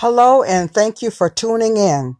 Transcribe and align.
Hello, 0.00 0.44
and 0.44 0.72
thank 0.72 1.02
you 1.02 1.10
for 1.10 1.28
tuning 1.28 1.76
in. 1.76 2.14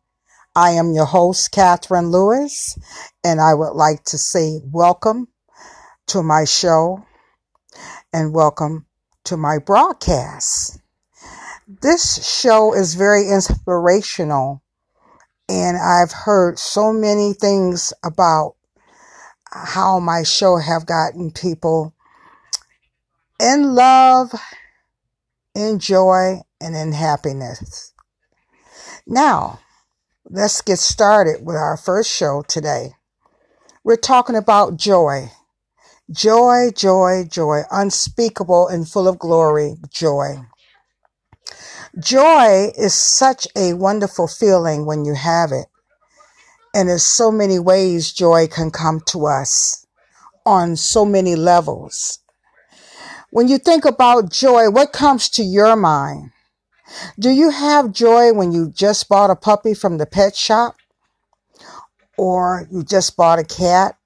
I 0.56 0.71
am 0.71 0.94
your 0.94 1.04
host, 1.04 1.52
Catherine 1.52 2.10
Lewis, 2.10 2.76
and 3.23 3.41
I 3.41 3.54
would 3.54 3.70
like 3.70 4.02
to 4.07 4.18
say 4.18 4.58
welcome 4.65 5.28
to 6.08 6.20
my 6.25 6.44
show 6.44 7.06
and 8.12 8.34
welcome 8.34 8.86
to 9.27 9.36
my 9.36 9.59
broadcast. 9.59 10.80
This 11.68 12.29
show 12.29 12.75
is 12.75 12.96
very 12.96 13.29
inspirational, 13.29 14.65
and 15.49 15.77
I've 15.77 16.11
heard 16.11 16.59
so 16.59 16.93
many 16.93 17.33
things 17.33 17.93
about 18.05 18.57
how 19.53 20.01
my 20.01 20.25
show 20.25 20.57
have 20.57 20.85
gotten 20.85 21.31
people 21.31 21.95
in 23.39 23.77
love, 23.77 24.35
in 25.55 25.79
joy, 25.79 26.41
and 26.61 26.75
in 26.77 26.93
happiness. 26.93 27.93
Now, 29.07 29.61
let's 30.29 30.61
get 30.61 30.79
started 30.79 31.44
with 31.44 31.57
our 31.57 31.76
first 31.76 32.10
show 32.10 32.44
today. 32.46 32.94
We're 33.84 33.96
talking 33.96 34.36
about 34.36 34.76
joy. 34.76 35.30
Joy, 36.10 36.70
joy, 36.74 37.24
joy, 37.28 37.62
unspeakable 37.70 38.68
and 38.68 38.88
full 38.88 39.08
of 39.08 39.18
glory, 39.18 39.76
joy. 39.90 40.40
Joy 41.98 42.70
is 42.77 42.94
such 42.94 43.46
a 43.56 43.74
wonderful 43.74 44.28
feeling 44.28 44.86
when 44.86 45.04
you 45.04 45.14
have 45.14 45.52
it. 45.52 45.66
And 46.74 46.88
there's 46.88 47.02
so 47.02 47.30
many 47.30 47.58
ways 47.58 48.12
joy 48.12 48.46
can 48.46 48.70
come 48.70 49.00
to 49.06 49.27
us 49.27 49.86
on 50.44 50.77
so 50.77 51.04
many 51.04 51.34
levels. 51.34 52.20
When 53.30 53.48
you 53.48 53.58
think 53.58 53.84
about 53.84 54.30
joy, 54.30 54.70
what 54.70 54.92
comes 54.92 55.28
to 55.30 55.42
your 55.42 55.77
mind? 55.77 56.30
Do 57.19 57.30
you 57.30 57.51
have 57.51 57.92
joy 57.92 58.33
when 58.33 58.52
you 58.52 58.70
just 58.70 59.09
bought 59.09 59.30
a 59.30 59.37
puppy 59.37 59.74
from 59.74 59.98
the 59.98 60.06
pet 60.06 60.37
shop? 60.37 60.77
Or 62.17 62.67
you 62.70 62.83
just 62.83 63.17
bought 63.17 63.39
a 63.39 63.45
cat 63.45 63.97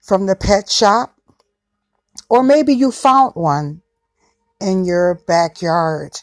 from 0.00 0.26
the 0.26 0.36
pet 0.36 0.70
shop? 0.70 1.16
Or 2.28 2.42
maybe 2.42 2.72
you 2.74 2.90
found 2.90 3.34
one 3.34 3.82
in 4.60 4.84
your 4.84 5.20
backyard. 5.26 6.20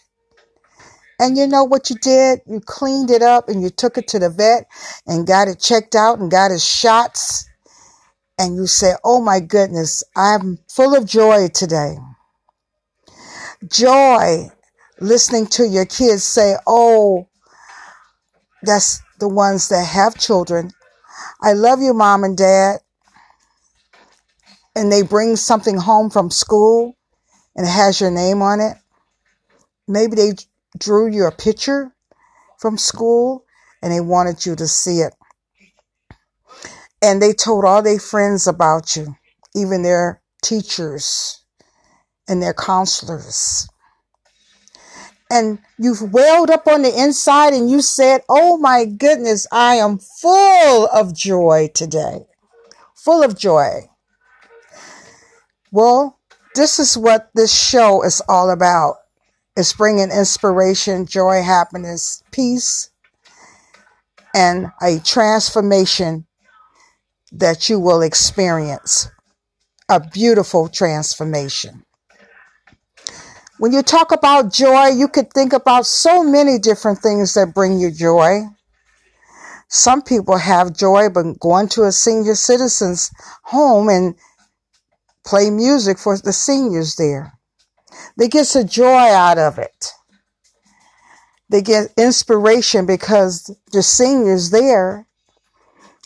And 1.20 1.38
you 1.38 1.45
know 1.45 1.64
what 1.64 1.89
you 1.89 1.95
did? 1.98 2.39
You 2.48 2.59
cleaned 2.61 3.11
it 3.11 3.22
up 3.22 3.48
and 3.48 3.61
you 3.61 3.70
took 3.70 3.98
it 3.98 4.08
to 4.09 4.20
the 4.20 4.30
vet 4.30 4.66
and 5.05 5.28
got 5.28 5.48
it 5.48 5.59
checked 5.59 5.95
out 5.95 6.20
and 6.20 6.31
got 6.31 6.52
its 6.52 6.66
shots. 6.66 7.48
And 8.39 8.55
you 8.55 8.66
said, 8.66 8.95
Oh 9.03 9.22
my 9.22 9.39
goodness, 9.39 10.03
I'm 10.16 10.58
full 10.67 10.95
of 10.95 11.05
joy 11.05 11.50
today. 11.50 11.98
Joy 13.67 14.50
listening 15.02 15.47
to 15.47 15.67
your 15.67 15.85
kids 15.85 16.23
say, 16.23 16.55
Oh, 16.66 17.27
that's 18.61 19.02
the 19.19 19.27
ones 19.27 19.67
that 19.69 19.85
have 19.85 20.17
children. 20.17 20.71
I 21.41 21.53
love 21.53 21.81
you, 21.81 21.93
mom 21.93 22.23
and 22.23 22.38
dad. 22.38 22.80
And 24.75 24.91
they 24.91 25.02
bring 25.02 25.35
something 25.35 25.77
home 25.77 26.09
from 26.09 26.31
school 26.31 26.95
and 27.55 27.66
it 27.67 27.71
has 27.71 27.99
your 27.99 28.11
name 28.11 28.41
on 28.41 28.61
it. 28.61 28.77
Maybe 29.88 30.16
they 30.16 30.33
drew 30.77 31.11
you 31.11 31.25
a 31.25 31.31
picture 31.31 31.91
from 32.59 32.77
school 32.77 33.43
and 33.81 33.91
they 33.91 33.99
wanted 33.99 34.45
you 34.45 34.55
to 34.55 34.67
see 34.67 34.99
it. 34.99 35.13
And 37.02 37.21
they 37.21 37.33
told 37.33 37.65
all 37.65 37.81
their 37.81 37.99
friends 37.99 38.47
about 38.47 38.95
you, 38.95 39.15
even 39.55 39.81
their 39.81 40.21
teachers 40.43 41.43
and 42.27 42.41
their 42.41 42.53
counselors 42.53 43.67
and 45.31 45.59
you've 45.77 46.13
welled 46.13 46.49
up 46.49 46.67
on 46.67 46.81
the 46.81 46.93
inside 47.01 47.53
and 47.53 47.71
you 47.71 47.81
said, 47.81 48.21
Oh 48.27 48.57
my 48.57 48.83
goodness, 48.85 49.47
I 49.51 49.75
am 49.75 49.97
full 49.97 50.87
of 50.87 51.15
joy 51.15 51.69
today. 51.73 52.25
Full 52.95 53.23
of 53.23 53.37
joy. 53.37 53.89
Well, 55.71 56.20
this 56.53 56.80
is 56.80 56.97
what 56.97 57.30
this 57.33 57.53
show 57.53 58.03
is 58.03 58.21
all 58.27 58.49
about. 58.49 58.97
It's 59.55 59.73
bringing 59.73 60.11
inspiration, 60.11 61.05
joy, 61.05 61.41
happiness, 61.43 62.23
peace, 62.31 62.89
and 64.36 64.67
a 64.81 64.99
transformation 64.99 66.25
that 67.31 67.70
you 67.70 67.80
will 67.80 68.02
experience. 68.02 69.09
A 69.87 69.99
beautiful 69.99 70.67
transformation. 70.67 71.86
When 73.61 73.73
you 73.73 73.83
talk 73.83 74.11
about 74.11 74.52
joy, 74.52 74.88
you 74.88 75.08
could 75.08 75.32
think 75.32 75.54
about 75.54 75.86
so 75.86 76.23
many 76.23 76.58
different 76.58 76.98
things 76.98 77.36
that 77.36 77.54
bring 77.54 77.80
you 77.80 77.92
joy. 77.92 78.45
Some 79.67 80.02
people 80.02 80.38
have 80.38 80.76
joy 80.76 81.10
by 81.10 81.33
going 81.39 81.67
to 81.70 81.83
a 81.83 81.92
senior 81.92 82.33
citizen's 82.33 83.11
home 83.44 83.88
and 83.88 84.16
play 85.23 85.52
music 85.52 86.00
for 86.00 86.17
the 86.17 86.33
seniors 86.33 86.95
there. 86.95 87.33
They 88.17 88.30
get 88.30 88.45
some 88.45 88.67
joy 88.67 89.14
out 89.14 89.38
of 89.38 89.60
it. 89.60 89.92
They 91.48 91.61
get 91.61 91.94
inspiration 91.95 92.88
because 92.88 93.55
the 93.71 93.83
seniors 93.83 94.50
there 94.50 95.05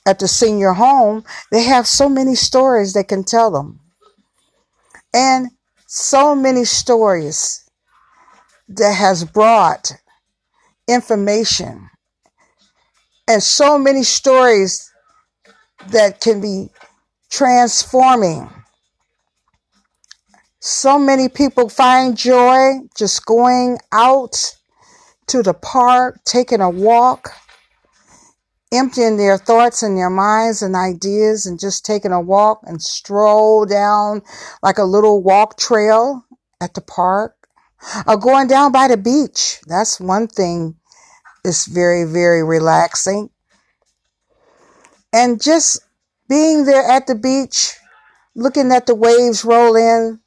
at 0.06 0.20
the 0.20 0.28
senior 0.28 0.74
home, 0.74 1.24
they 1.52 1.64
have 1.64 1.88
so 1.88 2.10
many 2.10 2.36
stories 2.36 2.92
they 2.92 3.06
can 3.06 3.24
tell 3.24 3.50
them. 3.50 3.80
And 5.14 5.52
so 5.96 6.36
many 6.36 6.66
stories 6.66 7.70
that 8.68 8.92
has 8.92 9.24
brought 9.24 9.94
information 10.90 11.90
and 13.30 13.42
so 13.42 13.78
many 13.78 14.04
stories 14.04 14.92
that 15.92 16.20
can 16.20 16.42
be 16.42 16.70
transforming. 17.32 18.50
So 20.60 21.00
many 21.00 21.30
people 21.30 21.70
find 21.70 22.18
joy 22.18 22.72
just 22.98 23.26
going 23.26 23.78
out 23.94 24.36
to 25.28 25.42
the 25.42 25.54
park, 25.54 26.20
taking 26.26 26.60
a 26.60 26.70
walk, 26.70 27.30
emptying 28.75 29.18
their 29.18 29.38
thoughts 29.38 29.84
and 29.84 29.97
their 29.97 30.09
minds 30.09 30.62
and 30.62 30.75
ideas 30.75 31.46
and 31.46 31.59
just 31.59 31.86
taking 31.86 32.12
a 32.12 32.22
walk 32.22 32.62
and 32.63 32.81
stroll 32.81 33.66
down 33.66 34.22
like 34.62 34.78
a 34.78 34.84
little 34.84 35.24
walk 35.24 35.58
trail 35.58 36.24
at 36.62 36.74
the 36.74 36.81
park 36.81 37.35
or 38.08 38.18
going 38.18 38.47
down 38.47 38.72
by 38.72 38.88
the 38.88 38.97
beach. 38.97 39.59
That's 39.68 40.00
one 40.00 40.28
thing 40.28 40.75
that's 41.44 41.66
very, 41.66 42.03
very 42.03 42.44
relaxing. 42.44 43.30
And 45.14 45.41
just 45.41 45.80
being 46.28 46.66
there 46.66 46.84
at 46.84 47.08
the 47.08 47.16
beach, 47.16 47.74
looking 48.35 48.72
at 48.72 48.85
the 48.85 48.96
waves 48.96 49.46
roll 49.46 49.75
in, 49.75 50.19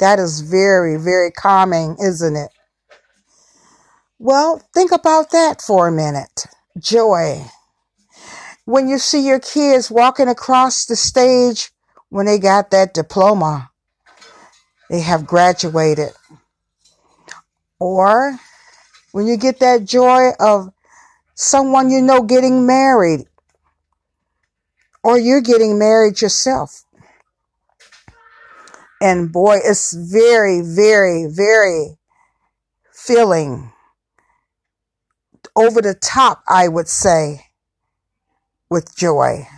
that 0.00 0.18
is 0.18 0.40
very, 0.40 0.96
very 0.96 1.30
calming, 1.30 1.96
isn't 2.00 2.36
it? 2.36 2.50
Well, 4.18 4.62
think 4.72 4.92
about 4.92 5.30
that 5.30 5.60
for 5.60 5.88
a 5.88 5.92
minute 5.92 6.46
joy. 6.78 7.44
When 8.64 8.88
you 8.88 8.98
see 8.98 9.26
your 9.26 9.40
kids 9.40 9.90
walking 9.90 10.28
across 10.28 10.84
the 10.84 10.96
stage 10.96 11.70
when 12.08 12.26
they 12.26 12.38
got 12.38 12.70
that 12.70 12.94
diploma, 12.94 13.70
they 14.90 15.00
have 15.00 15.26
graduated. 15.26 16.10
Or 17.78 18.38
when 19.12 19.26
you 19.26 19.36
get 19.36 19.60
that 19.60 19.84
joy 19.84 20.30
of 20.40 20.72
someone 21.34 21.90
you 21.90 22.00
know 22.02 22.22
getting 22.22 22.66
married, 22.66 23.26
or 25.02 25.16
you're 25.18 25.40
getting 25.40 25.78
married 25.78 26.20
yourself. 26.20 26.82
And 29.00 29.30
boy, 29.30 29.58
it's 29.62 29.92
very, 29.92 30.62
very, 30.62 31.26
very 31.26 31.98
filling 32.92 33.72
over 35.56 35.80
the 35.80 35.94
top, 35.94 36.42
I 36.46 36.68
would 36.68 36.88
say, 36.88 37.46
with 38.70 38.94
joy. 38.96 39.48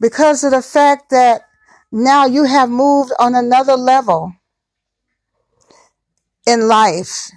Because 0.00 0.42
of 0.42 0.50
the 0.50 0.62
fact 0.62 1.10
that 1.10 1.42
now 1.92 2.26
you 2.26 2.44
have 2.44 2.70
moved 2.70 3.12
on 3.20 3.34
another 3.34 3.76
level 3.76 4.32
in 6.46 6.66
life. 6.66 7.30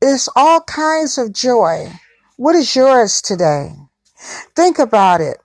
It's 0.00 0.28
all 0.34 0.60
kinds 0.62 1.18
of 1.18 1.32
joy. 1.32 1.92
What 2.36 2.56
is 2.56 2.74
yours 2.74 3.22
today? 3.22 3.70
Think 4.56 4.78
about 4.78 5.20
it. 5.20 5.38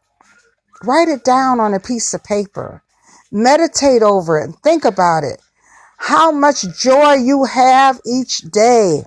Write 0.83 1.09
it 1.09 1.23
down 1.23 1.59
on 1.59 1.73
a 1.73 1.79
piece 1.79 2.13
of 2.13 2.23
paper. 2.23 2.83
Meditate 3.31 4.01
over 4.01 4.39
it. 4.39 4.45
and 4.45 4.59
Think 4.59 4.85
about 4.85 5.23
it. 5.23 5.41
How 5.97 6.31
much 6.31 6.65
joy 6.79 7.13
you 7.13 7.43
have 7.43 7.99
each 8.05 8.39
day. 8.39 9.03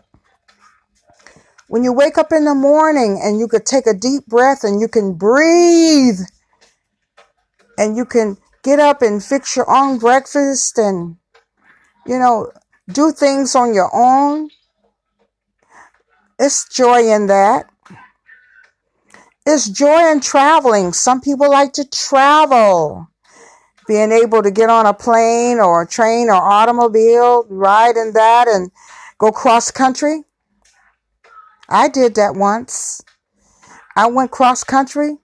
When 1.73 1.85
you 1.85 1.95
wake 1.95 2.19
up 2.19 2.33
in 2.33 2.45
the 2.45 2.55
morning 2.55 3.19
and 3.25 3.39
you 3.39 3.49
could 3.49 3.65
take 3.65 3.87
a 3.87 3.95
deep 3.95 4.27
breath 4.27 4.63
and 4.63 4.79
you 4.79 4.89
can 4.89 5.15
breathe 5.15 6.21
and 7.79 7.97
you 7.97 8.05
can 8.05 8.37
get 8.63 8.79
up 8.79 9.01
and 9.01 9.25
fix 9.25 9.57
your 9.57 9.71
own 9.71 9.97
breakfast 9.97 10.77
and, 10.77 11.17
you 12.07 12.19
know, 12.19 12.53
do 12.89 13.11
things 13.11 13.55
on 13.55 13.73
your 13.73 13.89
own. 13.95 14.51
It's 16.39 16.69
joy 16.69 17.11
in 17.11 17.29
that. 17.29 17.65
It's 19.47 19.67
joy 19.71 20.13
in 20.13 20.21
traveling. 20.21 20.93
Some 20.93 21.23
people 21.23 21.51
like 21.51 21.73
to 21.73 21.89
travel. 21.89 23.09
Being 23.89 24.13
able 24.13 24.43
to 24.43 24.51
get 24.51 24.69
on 24.69 24.85
a 24.85 24.93
plane 24.93 25.59
or 25.59 25.81
a 25.81 25.89
train 25.89 26.29
or 26.29 26.35
automobile, 26.35 27.47
ride 27.49 27.97
in 27.97 28.13
that 28.13 28.47
and 28.47 28.71
go 29.17 29.33
cross 29.33 29.71
country. 29.71 30.25
I 31.69 31.89
did 31.89 32.15
that 32.17 32.35
once. 32.35 33.03
I 33.97 34.07
went 34.07 34.31
cross 34.31 34.65
country 34.65 35.19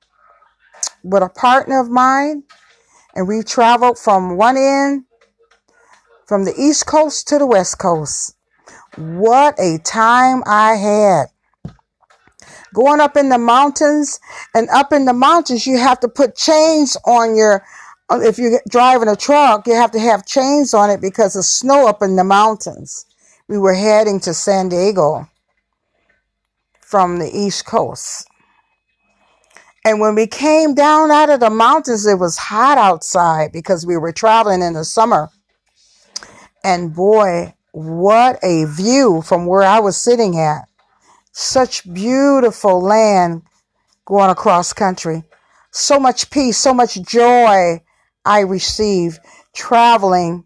with 1.03 1.23
a 1.23 1.29
partner 1.29 1.81
of 1.81 1.91
mine 1.91 2.45
and 3.15 3.27
we 3.27 3.43
traveled 3.43 3.99
from 3.99 4.37
one 4.37 4.57
end 4.57 5.05
from 6.27 6.45
the 6.45 6.55
east 6.59 6.87
coast 6.87 7.29
to 7.29 7.39
the 7.39 7.47
west 7.47 7.79
coast. 7.79 8.37
What 8.97 9.59
a 9.59 9.79
time 9.79 10.43
I 10.47 10.75
had 10.75 11.27
going 12.75 13.01
up 13.01 13.17
in 13.17 13.29
the 13.29 13.39
mountains 13.39 14.21
and 14.55 14.69
up 14.71 14.93
in 14.93 15.05
the 15.05 15.13
mountains 15.13 15.67
you 15.67 15.79
have 15.79 15.99
to 16.01 16.09
put 16.09 16.37
chains 16.37 16.97
on 17.05 17.37
your 17.37 17.65
uh, 18.11 18.21
if 18.21 18.39
you're 18.39 18.61
driving 18.69 19.09
a 19.09 19.17
truck 19.17 19.67
you 19.67 19.75
have 19.75 19.91
to 19.91 19.99
have 19.99 20.27
chains 20.27 20.75
on 20.75 20.91
it 20.91 21.01
because 21.01 21.37
of 21.37 21.45
snow 21.45 21.89
up 21.89 22.03
in 22.03 22.17
the 22.17 22.25
mountains 22.25 23.07
we 23.49 23.59
were 23.59 23.75
heading 23.75 24.21
to 24.21 24.35
san 24.35 24.69
diego 24.69 25.27
from 26.89 27.19
the 27.19 27.31
east 27.37 27.67
coast 27.67 28.29
and 29.85 30.01
when 30.01 30.15
we 30.15 30.27
came 30.27 30.75
down 30.75 31.11
out 31.11 31.31
of 31.31 31.41
the 31.41 31.51
mountains 31.51 32.07
it 32.07 32.19
was 32.19 32.37
hot 32.37 32.79
outside 32.79 33.53
because 33.53 33.87
we 33.87 33.97
were 33.97 34.13
traveling 34.13 34.63
in 34.63 34.75
the 34.75 34.85
summer 34.85 35.29
and 36.65 36.95
boy 36.95 37.53
what 37.73 38.39
a 38.43 38.65
view 38.65 39.23
from 39.23 39.47
where 39.47 39.63
i 39.63 39.79
was 39.79 39.97
sitting 39.97 40.39
at 40.39 40.69
such 41.39 41.91
beautiful 41.93 42.81
land 42.81 43.43
going 44.05 44.31
across 44.31 44.73
country. 44.73 45.23
So 45.71 46.01
much 46.01 46.31
peace, 46.31 46.59
so 46.59 46.75
much 46.75 47.01
joy 47.03 47.81
I 48.25 48.41
receive 48.41 49.21
traveling 49.55 50.45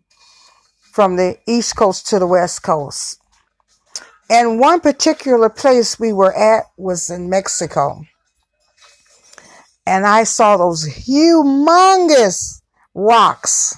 from 0.92 1.16
the 1.16 1.38
East 1.46 1.76
Coast 1.76 2.08
to 2.08 2.18
the 2.18 2.26
West 2.26 2.62
Coast. 2.62 3.21
And 4.30 4.58
one 4.58 4.80
particular 4.80 5.48
place 5.48 5.98
we 6.00 6.12
were 6.12 6.34
at 6.34 6.64
was 6.76 7.10
in 7.10 7.28
Mexico. 7.28 8.04
And 9.86 10.06
I 10.06 10.24
saw 10.24 10.56
those 10.56 10.88
humongous 10.88 12.62
rocks, 12.94 13.74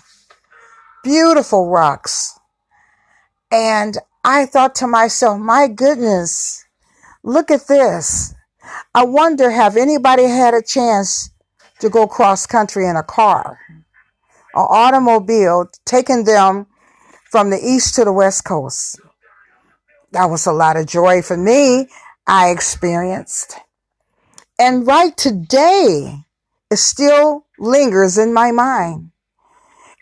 beautiful 1.03 1.69
rocks. 1.71 2.39
And 3.51 3.99
I 4.25 4.47
thought 4.47 4.75
to 4.77 4.87
myself, 4.87 5.41
my 5.41 5.67
goodness, 5.69 6.65
Look 7.27 7.51
at 7.51 7.69
this. 7.69 8.35
I 8.95 9.05
wonder 9.05 9.51
have 9.51 9.79
anybody 9.79 10.25
had 10.25 10.53
a 10.53 10.61
chance 10.61 11.31
to 11.81 11.89
go 11.89 12.07
cross 12.07 12.47
country 12.47 12.87
in 12.87 12.97
a 12.97 13.03
car, 13.03 13.59
an 13.71 14.67
automobile, 14.69 15.71
taking 15.87 16.25
them 16.25 16.67
from 17.31 17.49
the 17.49 17.59
east 17.59 17.95
to 17.95 18.05
the 18.05 18.13
west 18.13 18.45
coast. 18.45 19.01
That 20.15 20.31
was 20.31 20.47
a 20.47 20.53
lot 20.53 20.77
of 20.77 20.87
joy 20.87 21.23
for 21.23 21.37
me. 21.37 21.89
I 22.25 22.51
experienced. 22.51 23.57
And 24.61 24.87
right 24.87 25.15
today, 25.17 26.25
it 26.71 26.77
still 26.77 27.47
lingers 27.59 28.17
in 28.17 28.33
my 28.33 28.53
mind. 28.53 29.11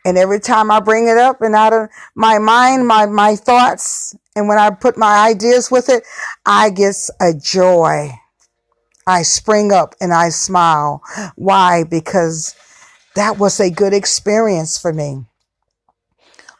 And 0.04 0.18
every 0.18 0.38
time 0.38 0.70
I 0.70 0.80
bring 0.80 1.08
it 1.08 1.16
up 1.16 1.40
and 1.40 1.54
out 1.54 1.72
of 1.72 1.88
my 2.14 2.38
mind, 2.38 2.86
my, 2.86 3.06
my 3.06 3.36
thoughts, 3.36 4.14
and 4.36 4.48
when 4.48 4.58
I 4.58 4.68
put 4.68 4.98
my 4.98 5.26
ideas 5.26 5.70
with 5.70 5.88
it, 5.88 6.04
I 6.44 6.68
get 6.68 6.94
a 7.18 7.32
joy. 7.32 8.10
I 9.06 9.22
spring 9.22 9.72
up 9.72 9.94
and 9.98 10.12
I 10.12 10.28
smile. 10.28 11.00
Why? 11.36 11.84
Because 11.84 12.54
that 13.14 13.38
was 13.38 13.58
a 13.60 13.70
good 13.70 13.94
experience 13.94 14.76
for 14.76 14.92
me. 14.92 15.24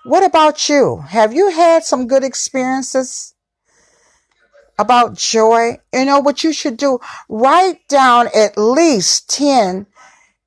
What 0.05 0.25
about 0.25 0.71
you? 0.71 1.05
Have 1.09 1.35
you 1.35 1.51
had 1.51 1.85
some 1.85 2.07
good 2.07 2.25
experiences 2.25 3.32
about 4.79 5.17
joy? 5.17 5.79
You 5.93 6.05
know 6.05 6.21
what 6.21 6.45
you 6.45 6.53
should 6.53 6.77
do? 6.77 6.99
Write 7.29 7.87
down 7.89 8.29
at 8.35 8.57
least 8.57 9.31
10 9.31 9.87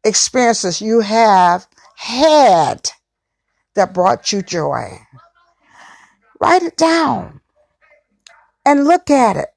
experiences 0.03 0.81
you 0.81 1.01
have 1.01 1.67
had 1.95 2.89
that 3.75 3.93
brought 3.93 4.31
you 4.31 4.41
joy. 4.41 4.99
Write 6.39 6.63
it 6.63 6.77
down 6.77 7.41
and 8.65 8.85
look 8.85 9.09
at 9.09 9.37
it. 9.37 9.49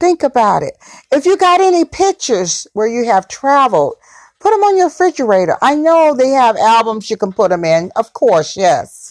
Think 0.00 0.22
about 0.22 0.62
it. 0.62 0.76
If 1.12 1.24
you 1.24 1.36
got 1.36 1.60
any 1.60 1.84
pictures 1.84 2.66
where 2.72 2.86
you 2.86 3.04
have 3.06 3.28
traveled, 3.28 3.94
put 4.40 4.50
them 4.50 4.62
on 4.62 4.76
your 4.76 4.86
refrigerator. 4.86 5.56
I 5.62 5.74
know 5.76 6.14
they 6.14 6.30
have 6.30 6.56
albums 6.56 7.10
you 7.10 7.16
can 7.16 7.32
put 7.32 7.50
them 7.50 7.64
in. 7.64 7.92
Of 7.96 8.12
course, 8.12 8.56
yes. 8.56 9.03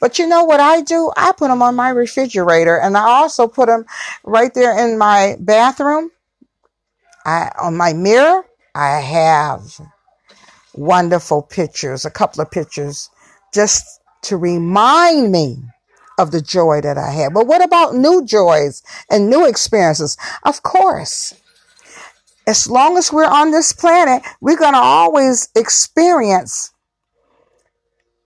But 0.00 0.18
you 0.18 0.26
know 0.26 0.44
what 0.44 0.60
I 0.60 0.80
do? 0.80 1.10
I 1.16 1.32
put 1.32 1.48
them 1.48 1.62
on 1.62 1.74
my 1.74 1.90
refrigerator 1.90 2.78
and 2.78 2.96
I 2.96 3.08
also 3.08 3.48
put 3.48 3.66
them 3.66 3.84
right 4.24 4.52
there 4.54 4.78
in 4.78 4.98
my 4.98 5.36
bathroom. 5.40 6.10
I 7.24 7.50
on 7.60 7.76
my 7.76 7.92
mirror, 7.92 8.44
I 8.74 9.00
have 9.00 9.80
wonderful 10.74 11.42
pictures, 11.42 12.04
a 12.04 12.10
couple 12.10 12.40
of 12.40 12.50
pictures, 12.50 13.10
just 13.52 14.00
to 14.22 14.36
remind 14.36 15.32
me 15.32 15.58
of 16.18 16.30
the 16.30 16.40
joy 16.40 16.80
that 16.80 16.98
I 16.98 17.10
had. 17.10 17.34
But 17.34 17.46
what 17.46 17.62
about 17.62 17.94
new 17.94 18.24
joys 18.24 18.82
and 19.10 19.30
new 19.30 19.46
experiences? 19.46 20.16
Of 20.44 20.62
course. 20.62 21.34
As 22.46 22.66
long 22.66 22.96
as 22.96 23.12
we're 23.12 23.26
on 23.26 23.50
this 23.50 23.72
planet, 23.72 24.22
we're 24.40 24.56
going 24.56 24.72
to 24.72 24.78
always 24.78 25.48
experience 25.54 26.72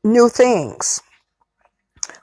new 0.05 0.29
things. 0.29 1.01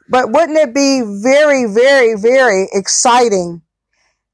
But 0.09 0.31
wouldn't 0.31 0.57
it 0.57 0.73
be 0.73 1.01
very, 1.05 1.65
very, 1.65 2.15
very 2.15 2.67
exciting 2.71 3.61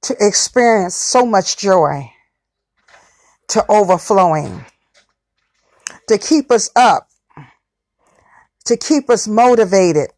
to 0.04 0.16
experience 0.20 0.96
so 0.96 1.26
much 1.26 1.58
joy 1.58 2.12
to 3.50 3.66
overflowing? 3.70 4.66
to 6.08 6.18
keep 6.18 6.52
us 6.52 6.70
up, 6.76 7.10
to 8.66 8.78
keep 8.78 9.10
us 9.10 9.28
motivated. 9.28 10.10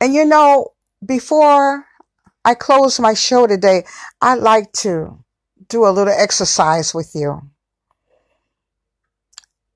And 0.00 0.14
you 0.14 0.24
know, 0.24 0.72
before 1.04 1.86
I 2.44 2.54
close 2.54 2.98
my 2.98 3.14
show 3.14 3.46
today, 3.46 3.84
I'd 4.20 4.40
like 4.40 4.72
to 4.84 5.18
do 5.68 5.86
a 5.86 5.90
little 5.90 6.14
exercise 6.16 6.94
with 6.94 7.12
you 7.14 7.49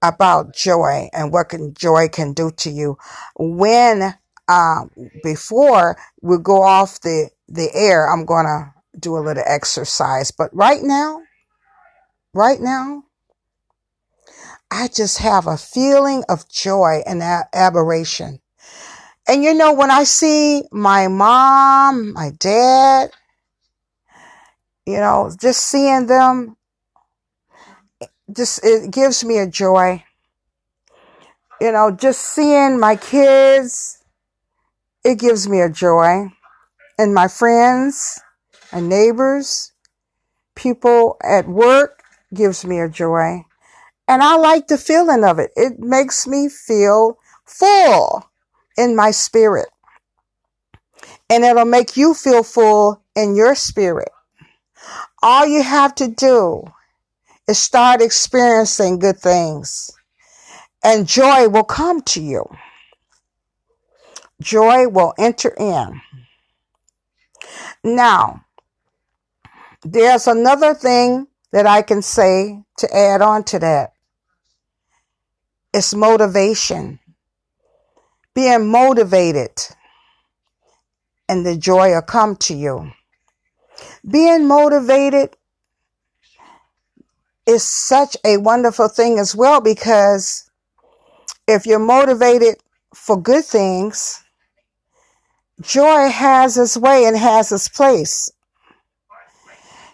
about 0.08 0.54
joy 0.54 1.08
and 1.12 1.32
what 1.32 1.48
can 1.48 1.74
joy 1.74 2.08
can 2.08 2.32
do 2.32 2.50
to 2.50 2.70
you 2.70 2.96
when 3.36 4.14
um, 4.48 4.90
before 5.22 5.96
we 6.22 6.38
go 6.38 6.62
off 6.62 7.00
the 7.00 7.30
the 7.48 7.70
air 7.74 8.10
i'm 8.12 8.24
gonna 8.24 8.72
do 8.98 9.16
a 9.16 9.20
little 9.20 9.44
exercise 9.46 10.30
but 10.30 10.54
right 10.54 10.82
now 10.82 11.20
right 12.34 12.60
now 12.60 13.04
I 14.70 14.88
just 14.88 15.18
have 15.18 15.46
a 15.46 15.56
feeling 15.56 16.24
of 16.28 16.48
joy 16.48 17.02
and 17.06 17.22
aberration. 17.22 18.40
And 19.28 19.44
you 19.44 19.54
know, 19.54 19.72
when 19.72 19.92
I 19.92 20.02
see 20.02 20.64
my 20.72 21.06
mom, 21.06 22.12
my 22.12 22.32
dad, 22.38 23.10
you 24.84 24.96
know, 24.96 25.30
just 25.40 25.64
seeing 25.66 26.08
them, 26.08 26.56
just 28.32 28.64
it 28.64 28.90
gives 28.90 29.24
me 29.24 29.38
a 29.38 29.46
joy. 29.46 30.04
You 31.60 31.72
know, 31.72 31.90
just 31.90 32.20
seeing 32.20 32.78
my 32.78 32.96
kids, 32.96 34.02
it 35.04 35.18
gives 35.18 35.48
me 35.48 35.60
a 35.60 35.68
joy. 35.68 36.32
And 36.98 37.14
my 37.14 37.28
friends 37.28 38.20
and 38.72 38.88
neighbors, 38.88 39.72
people 40.54 41.16
at 41.22 41.48
work 41.48 42.02
gives 42.32 42.64
me 42.64 42.80
a 42.80 42.88
joy. 42.88 43.44
And 44.06 44.22
I 44.22 44.36
like 44.36 44.68
the 44.68 44.78
feeling 44.78 45.24
of 45.24 45.38
it. 45.38 45.50
It 45.56 45.78
makes 45.78 46.26
me 46.26 46.48
feel 46.48 47.18
full 47.44 48.28
in 48.76 48.94
my 48.94 49.10
spirit. 49.10 49.68
And 51.30 51.44
it'll 51.44 51.64
make 51.64 51.96
you 51.96 52.14
feel 52.14 52.42
full 52.42 53.02
in 53.16 53.34
your 53.34 53.54
spirit. 53.54 54.10
All 55.22 55.46
you 55.46 55.62
have 55.62 55.94
to 55.96 56.08
do 56.08 56.64
is 57.48 57.58
start 57.58 58.02
experiencing 58.02 58.98
good 58.98 59.18
things 59.18 59.90
and 60.84 61.06
joy 61.08 61.48
will 61.48 61.64
come 61.64 62.02
to 62.02 62.22
you. 62.22 62.44
Joy 64.42 64.88
will 64.88 65.14
enter 65.18 65.54
in. 65.58 66.00
Now, 67.84 68.44
there's 69.82 70.26
another 70.26 70.74
thing 70.74 71.28
that 71.52 71.66
I 71.66 71.82
can 71.82 72.02
say 72.02 72.62
to 72.78 72.96
add 72.96 73.22
on 73.22 73.44
to 73.44 73.58
that. 73.60 73.92
It's 75.74 75.94
motivation. 75.94 77.00
being 78.34 78.68
motivated, 78.68 79.52
and 81.28 81.46
the 81.46 81.56
joy 81.56 81.90
will 81.90 82.02
come 82.02 82.36
to 82.36 82.54
you. 82.54 82.92
Being 84.08 84.48
motivated 84.48 85.36
is 87.46 87.62
such 87.62 88.16
a 88.24 88.38
wonderful 88.38 88.88
thing 88.88 89.18
as 89.18 89.34
well 89.34 89.60
because 89.60 90.50
if 91.46 91.66
you're 91.66 91.78
motivated 91.78 92.56
for 92.94 93.20
good 93.20 93.44
things, 93.44 94.22
joy 95.60 96.08
has 96.08 96.56
its 96.56 96.76
way 96.76 97.04
and 97.04 97.16
has 97.16 97.52
its 97.52 97.68
place. 97.68 98.30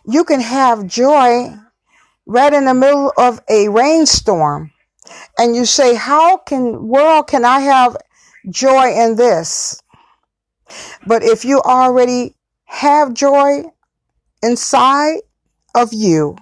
You 0.07 0.25
can 0.25 0.41
have 0.41 0.87
joy 0.87 1.55
right 2.27 2.53
in 2.53 2.65
the 2.65 2.75
middle 2.75 3.13
of 3.17 3.41
a 3.49 3.69
rainstorm 3.69 4.73
and 5.39 5.57
you 5.57 5.65
say, 5.65 5.95
how 5.95 6.37
can 6.37 6.87
world 6.87 7.27
can 7.27 7.45
I 7.45 7.61
have 7.61 7.97
joy 8.49 8.93
in 8.93 9.17
this? 9.17 9.83
But 11.07 11.23
if 11.23 11.45
you 11.45 11.61
already 11.61 12.37
have 12.65 13.15
joy 13.15 13.65
inside 14.43 15.19
of 15.75 15.93
you, 15.93 16.37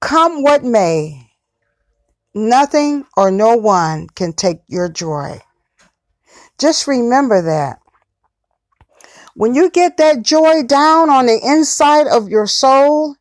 come 0.00 0.42
what 0.42 0.64
may, 0.64 1.30
nothing 2.34 3.04
or 3.16 3.30
no 3.30 3.56
one 3.56 4.08
can 4.14 4.32
take 4.32 4.58
your 4.68 4.88
joy. 4.88 5.40
Just 6.58 6.86
remember 6.86 7.42
that. 7.42 7.78
When 9.34 9.54
you 9.54 9.70
get 9.70 9.98
that 9.98 10.22
joy 10.22 10.64
down 10.64 11.10
on 11.10 11.26
the 11.26 11.38
inside 11.44 12.08
of 12.08 12.28
your 12.28 12.46
soul, 12.48 13.14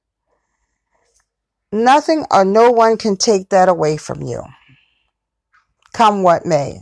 nothing 1.71 2.25
or 2.31 2.43
no 2.43 2.71
one 2.71 2.97
can 2.97 3.17
take 3.17 3.49
that 3.49 3.69
away 3.69 3.97
from 3.97 4.23
you. 4.23 4.43
Come 5.93 6.23
what 6.23 6.45
may. 6.45 6.79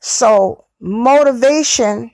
So, 0.00 0.66
motivation 0.80 2.10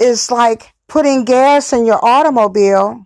is 0.00 0.30
like 0.30 0.72
putting 0.88 1.24
gas 1.24 1.72
in 1.72 1.86
your 1.86 2.04
automobile, 2.04 3.05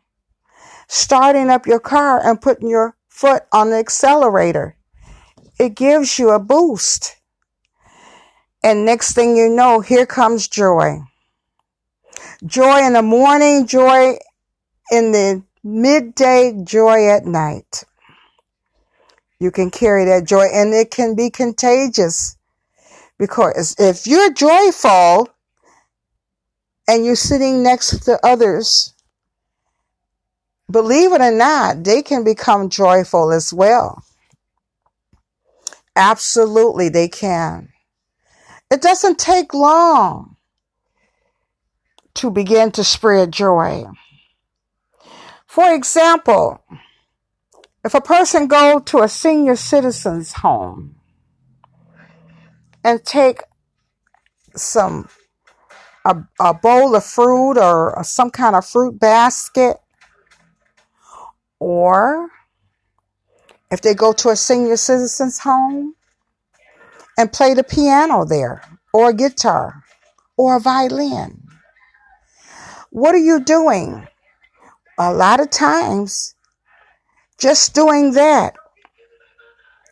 starting 0.92 1.48
up 1.50 1.68
your 1.68 1.78
car, 1.78 2.20
and 2.20 2.42
putting 2.42 2.68
your 2.68 2.96
foot 3.08 3.44
on 3.52 3.70
the 3.70 3.76
accelerator. 3.76 4.76
It 5.56 5.76
gives 5.76 6.18
you 6.18 6.30
a 6.30 6.40
boost. 6.40 7.14
And 8.64 8.84
next 8.84 9.12
thing 9.12 9.36
you 9.36 9.48
know, 9.48 9.80
here 9.80 10.04
comes 10.04 10.48
joy. 10.48 10.98
Joy 12.44 12.84
in 12.84 12.94
the 12.94 13.02
morning, 13.02 13.68
joy 13.68 14.16
in 14.90 15.12
the 15.12 15.44
midday, 15.62 16.60
joy 16.64 17.08
at 17.08 17.24
night. 17.24 17.84
You 19.38 19.52
can 19.52 19.70
carry 19.70 20.06
that 20.06 20.24
joy 20.24 20.48
and 20.52 20.74
it 20.74 20.90
can 20.90 21.14
be 21.14 21.30
contagious 21.30 22.36
because 23.16 23.76
if 23.78 24.08
you're 24.08 24.32
joyful 24.32 25.28
and 26.88 27.06
you're 27.06 27.14
sitting 27.14 27.62
next 27.62 28.00
to 28.06 28.18
others, 28.26 28.92
believe 30.70 31.12
it 31.12 31.20
or 31.20 31.30
not, 31.30 31.84
they 31.84 32.02
can 32.02 32.24
become 32.24 32.68
joyful 32.68 33.32
as 33.32 33.52
well. 33.52 34.04
Absolutely, 35.96 36.88
they 36.88 37.08
can. 37.08 37.70
It 38.70 38.80
doesn't 38.80 39.18
take 39.18 39.52
long 39.52 40.36
to 42.14 42.30
begin 42.30 42.70
to 42.72 42.84
spread 42.84 43.32
joy. 43.32 43.84
For 45.46 45.74
example, 45.74 46.62
if 47.84 47.94
a 47.94 48.00
person 48.00 48.46
go 48.46 48.78
to 48.78 48.98
a 48.98 49.08
senior 49.08 49.56
citizen's 49.56 50.34
home 50.34 50.96
and 52.84 53.04
take 53.04 53.42
some 54.54 55.08
a, 56.04 56.16
a 56.38 56.54
bowl 56.54 56.94
of 56.94 57.04
fruit 57.04 57.58
or 57.58 57.98
some 58.04 58.30
kind 58.30 58.56
of 58.56 58.66
fruit 58.66 58.98
basket 58.98 59.78
or 61.60 62.28
if 63.70 63.80
they 63.82 63.94
go 63.94 64.12
to 64.12 64.30
a 64.30 64.36
senior 64.36 64.76
citizen's 64.76 65.38
home 65.38 65.94
and 67.16 67.32
play 67.32 67.54
the 67.54 67.62
piano 67.62 68.24
there 68.24 68.62
or 68.92 69.10
a 69.10 69.14
guitar 69.14 69.84
or 70.36 70.56
a 70.56 70.60
violin. 70.60 71.42
What 72.90 73.14
are 73.14 73.18
you 73.18 73.40
doing? 73.40 74.08
A 74.98 75.12
lot 75.12 75.38
of 75.38 75.50
times, 75.50 76.34
just 77.38 77.74
doing 77.74 78.12
that 78.12 78.54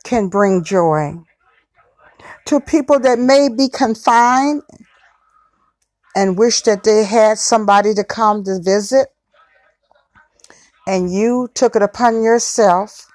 can 0.04 0.28
bring 0.28 0.64
joy 0.64 1.14
to 2.46 2.60
people 2.60 2.98
that 3.00 3.18
may 3.18 3.48
be 3.48 3.68
confined 3.68 4.62
and 6.16 6.38
wish 6.38 6.62
that 6.62 6.82
they 6.82 7.04
had 7.04 7.38
somebody 7.38 7.94
to 7.94 8.04
come 8.04 8.42
to 8.44 8.58
visit 8.60 9.08
and 10.88 11.12
you 11.12 11.50
took 11.52 11.76
it 11.76 11.82
upon 11.82 12.22
yourself 12.22 13.06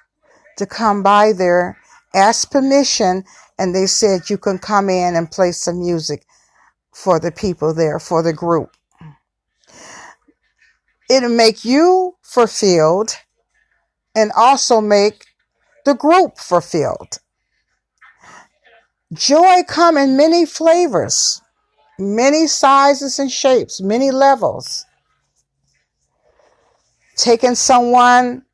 to 0.56 0.64
come 0.64 1.02
by 1.02 1.32
there, 1.32 1.76
ask 2.14 2.48
permission, 2.48 3.24
and 3.58 3.74
they 3.74 3.86
said 3.86 4.30
you 4.30 4.38
can 4.38 4.58
come 4.60 4.88
in 4.88 5.16
and 5.16 5.28
play 5.28 5.50
some 5.50 5.80
music 5.80 6.24
for 6.94 7.18
the 7.18 7.32
people 7.32 7.74
there, 7.74 7.98
for 7.98 8.22
the 8.22 8.32
group. 8.32 8.76
It'll 11.10 11.28
make 11.28 11.64
you 11.64 12.14
fulfilled 12.22 13.16
and 14.14 14.30
also 14.36 14.80
make 14.80 15.24
the 15.84 15.94
group 15.94 16.38
fulfilled. 16.38 17.18
Joy 19.12 19.62
come 19.66 19.96
in 19.96 20.16
many 20.16 20.46
flavors, 20.46 21.42
many 21.98 22.46
sizes 22.46 23.18
and 23.18 23.32
shapes, 23.32 23.80
many 23.80 24.12
levels. 24.12 24.86
Taking 27.16 27.54
someone 27.54 28.44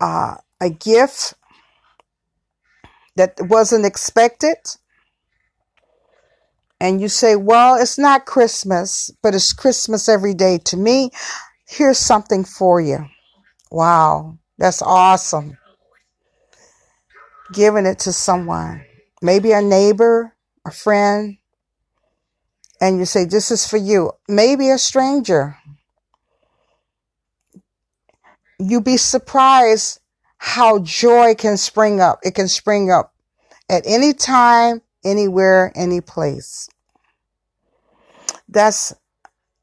uh, 0.00 0.36
a 0.60 0.70
gift 0.70 1.34
that 3.16 3.34
wasn't 3.40 3.86
expected, 3.86 4.56
and 6.80 7.00
you 7.00 7.08
say, 7.08 7.36
Well, 7.36 7.76
it's 7.76 7.98
not 7.98 8.26
Christmas, 8.26 9.10
but 9.22 9.34
it's 9.34 9.52
Christmas 9.52 10.08
every 10.08 10.34
day 10.34 10.58
to 10.66 10.76
me. 10.76 11.10
Here's 11.66 11.98
something 11.98 12.44
for 12.44 12.80
you. 12.80 13.06
Wow, 13.70 14.38
that's 14.58 14.82
awesome 14.82 15.56
giving 17.52 17.86
it 17.86 18.00
to 18.00 18.12
someone, 18.12 18.84
maybe 19.22 19.52
a 19.52 19.62
neighbor, 19.62 20.34
a 20.66 20.70
friend, 20.70 21.38
and 22.80 22.98
you 22.98 23.04
say, 23.04 23.24
This 23.24 23.50
is 23.50 23.66
for 23.66 23.76
you. 23.76 24.12
Maybe 24.28 24.70
a 24.70 24.78
stranger. 24.78 25.56
You'd 28.58 28.84
be 28.84 28.96
surprised 28.96 30.00
how 30.38 30.78
joy 30.80 31.34
can 31.34 31.56
spring 31.56 32.00
up. 32.00 32.20
It 32.22 32.34
can 32.34 32.48
spring 32.48 32.90
up 32.90 33.14
at 33.68 33.82
any 33.86 34.12
time, 34.12 34.82
anywhere, 35.04 35.72
any 35.74 36.00
place. 36.00 36.68
That's 38.48 38.94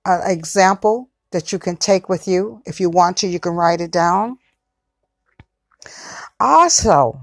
an 0.05 0.29
example 0.29 1.09
that 1.31 1.51
you 1.51 1.59
can 1.59 1.77
take 1.77 2.09
with 2.09 2.27
you. 2.27 2.61
If 2.65 2.79
you 2.79 2.89
want 2.89 3.17
to, 3.17 3.27
you 3.27 3.39
can 3.39 3.53
write 3.53 3.81
it 3.81 3.91
down. 3.91 4.37
Also, 6.39 7.19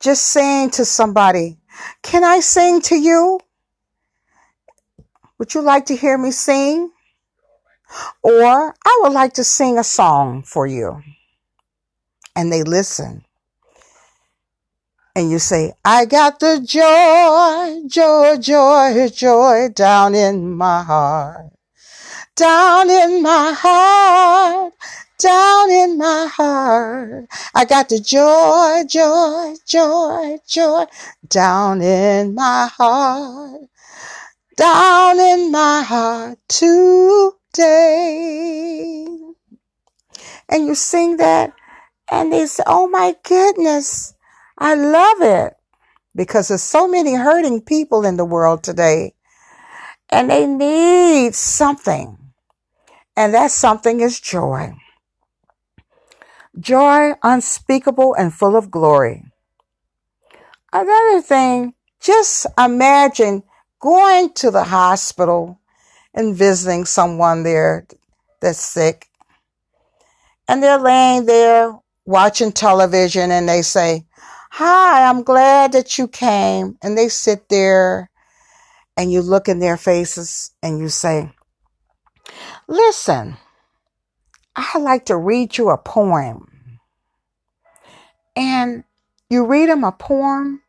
just 0.00 0.26
saying 0.26 0.70
to 0.70 0.84
somebody, 0.84 1.58
Can 2.02 2.24
I 2.24 2.40
sing 2.40 2.80
to 2.82 2.96
you? 2.96 3.40
Would 5.38 5.54
you 5.54 5.60
like 5.60 5.86
to 5.86 5.96
hear 5.96 6.16
me 6.16 6.30
sing? 6.30 6.90
Or 8.22 8.74
I 8.84 8.98
would 9.02 9.12
like 9.12 9.34
to 9.34 9.44
sing 9.44 9.78
a 9.78 9.84
song 9.84 10.42
for 10.42 10.66
you. 10.66 11.02
And 12.34 12.52
they 12.52 12.62
listen. 12.62 13.24
And 15.14 15.30
you 15.30 15.38
say, 15.38 15.72
I 15.84 16.04
got 16.04 16.40
the 16.40 16.60
joy, 16.60 17.88
joy, 17.88 18.36
joy, 18.36 19.08
joy 19.08 19.68
down 19.74 20.14
in 20.14 20.56
my 20.56 20.82
heart. 20.82 21.52
Down 22.36 22.90
in 22.90 23.22
my 23.22 23.54
heart 23.56 24.74
down 25.18 25.70
in 25.70 25.98
my 25.98 26.28
heart. 26.30 27.26
I 27.54 27.64
got 27.64 27.88
the 27.88 28.00
joy, 28.00 28.82
joy, 28.88 29.54
joy, 29.66 30.36
joy 30.46 30.84
down 31.28 31.82
in 31.82 32.34
my 32.34 32.68
heart. 32.72 33.62
Down 34.56 35.18
in 35.18 35.50
my 35.50 35.82
heart 35.82 36.38
today. 37.56 39.06
And 40.48 40.66
you 40.66 40.74
sing 40.74 41.16
that 41.16 41.52
and 42.10 42.32
they 42.32 42.46
say, 42.46 42.62
Oh 42.66 42.88
my 42.88 43.14
goodness, 43.24 44.14
I 44.58 44.74
love 44.74 45.20
it. 45.20 45.54
Because 46.14 46.48
there's 46.48 46.62
so 46.62 46.88
many 46.88 47.14
hurting 47.14 47.62
people 47.62 48.04
in 48.04 48.16
the 48.16 48.24
world 48.24 48.62
today 48.62 49.14
and 50.08 50.30
they 50.30 50.46
need 50.46 51.34
something. 51.34 52.16
And 53.16 53.34
that 53.34 53.50
something 53.50 54.00
is 54.00 54.20
joy 54.20 54.74
joy 56.58 57.12
unspeakable 57.22 58.14
and 58.14 58.32
full 58.32 58.56
of 58.56 58.70
glory. 58.70 59.24
Another 60.72 61.20
thing, 61.20 61.74
just 62.00 62.46
imagine 62.58 63.42
going 63.80 64.32
to 64.34 64.50
the 64.50 64.64
hospital 64.64 65.60
and 66.16 66.34
visiting 66.34 66.86
someone 66.86 67.42
there 67.42 67.86
that's 68.40 68.58
sick. 68.58 69.08
And 70.48 70.62
they're 70.62 70.78
laying 70.78 71.26
there 71.26 71.72
watching 72.06 72.52
television 72.52 73.30
and 73.30 73.48
they 73.48 73.62
say, 73.62 74.06
Hi, 74.52 75.06
I'm 75.06 75.22
glad 75.22 75.72
that 75.72 75.98
you 75.98 76.08
came. 76.08 76.78
And 76.82 76.96
they 76.96 77.08
sit 77.08 77.48
there 77.48 78.10
and 78.96 79.12
you 79.12 79.20
look 79.20 79.48
in 79.48 79.58
their 79.58 79.76
faces 79.76 80.52
and 80.62 80.78
you 80.78 80.88
say, 80.88 81.30
Listen, 82.66 83.36
I'd 84.56 84.80
like 84.80 85.04
to 85.06 85.16
read 85.16 85.58
you 85.58 85.68
a 85.68 85.76
poem. 85.76 86.48
And 88.34 88.84
you 89.28 89.44
read 89.44 89.68
them 89.68 89.84
a 89.84 89.92
poem 89.92 90.62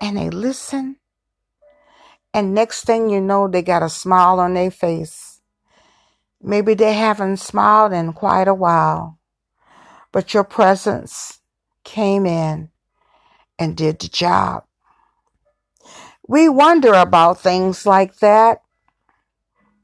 and 0.00 0.16
they 0.16 0.30
listen. 0.30 0.96
And 2.34 2.54
next 2.54 2.84
thing 2.84 3.10
you 3.10 3.20
know, 3.20 3.48
they 3.48 3.62
got 3.62 3.82
a 3.82 3.88
smile 3.88 4.38
on 4.38 4.54
their 4.54 4.70
face. 4.70 5.40
Maybe 6.40 6.74
they 6.74 6.92
haven't 6.92 7.38
smiled 7.38 7.92
in 7.92 8.12
quite 8.12 8.46
a 8.46 8.54
while, 8.54 9.18
but 10.12 10.34
your 10.34 10.44
presence 10.44 11.40
came 11.84 12.26
in 12.26 12.70
and 13.58 13.76
did 13.76 13.98
the 13.98 14.08
job. 14.08 14.64
We 16.28 16.48
wonder 16.48 16.92
about 16.92 17.40
things 17.40 17.86
like 17.86 18.16
that. 18.18 18.62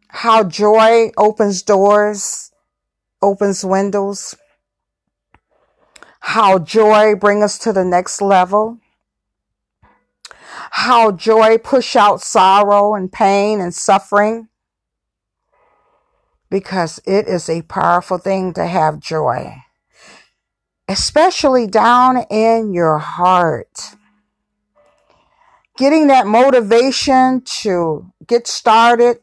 How 0.08 0.44
joy 0.44 1.10
opens 1.16 1.62
doors, 1.62 2.52
opens 3.20 3.64
windows. 3.64 4.36
How 6.20 6.58
joy 6.58 7.16
brings 7.16 7.42
us 7.44 7.58
to 7.60 7.72
the 7.72 7.84
next 7.84 8.22
level. 8.22 8.78
How 10.76 11.12
joy 11.12 11.58
push 11.58 11.96
out 11.96 12.20
sorrow 12.20 12.94
and 12.94 13.10
pain 13.10 13.60
and 13.60 13.74
suffering. 13.74 14.48
Because 16.50 17.00
it 17.06 17.26
is 17.26 17.48
a 17.48 17.62
powerful 17.62 18.18
thing 18.18 18.52
to 18.54 18.66
have 18.66 19.00
joy 19.00 19.64
especially 20.88 21.66
down 21.66 22.24
in 22.30 22.72
your 22.74 22.98
heart. 22.98 23.96
Getting 25.76 26.06
that 26.08 26.26
motivation 26.26 27.42
to 27.62 28.12
get 28.26 28.46
started. 28.46 29.18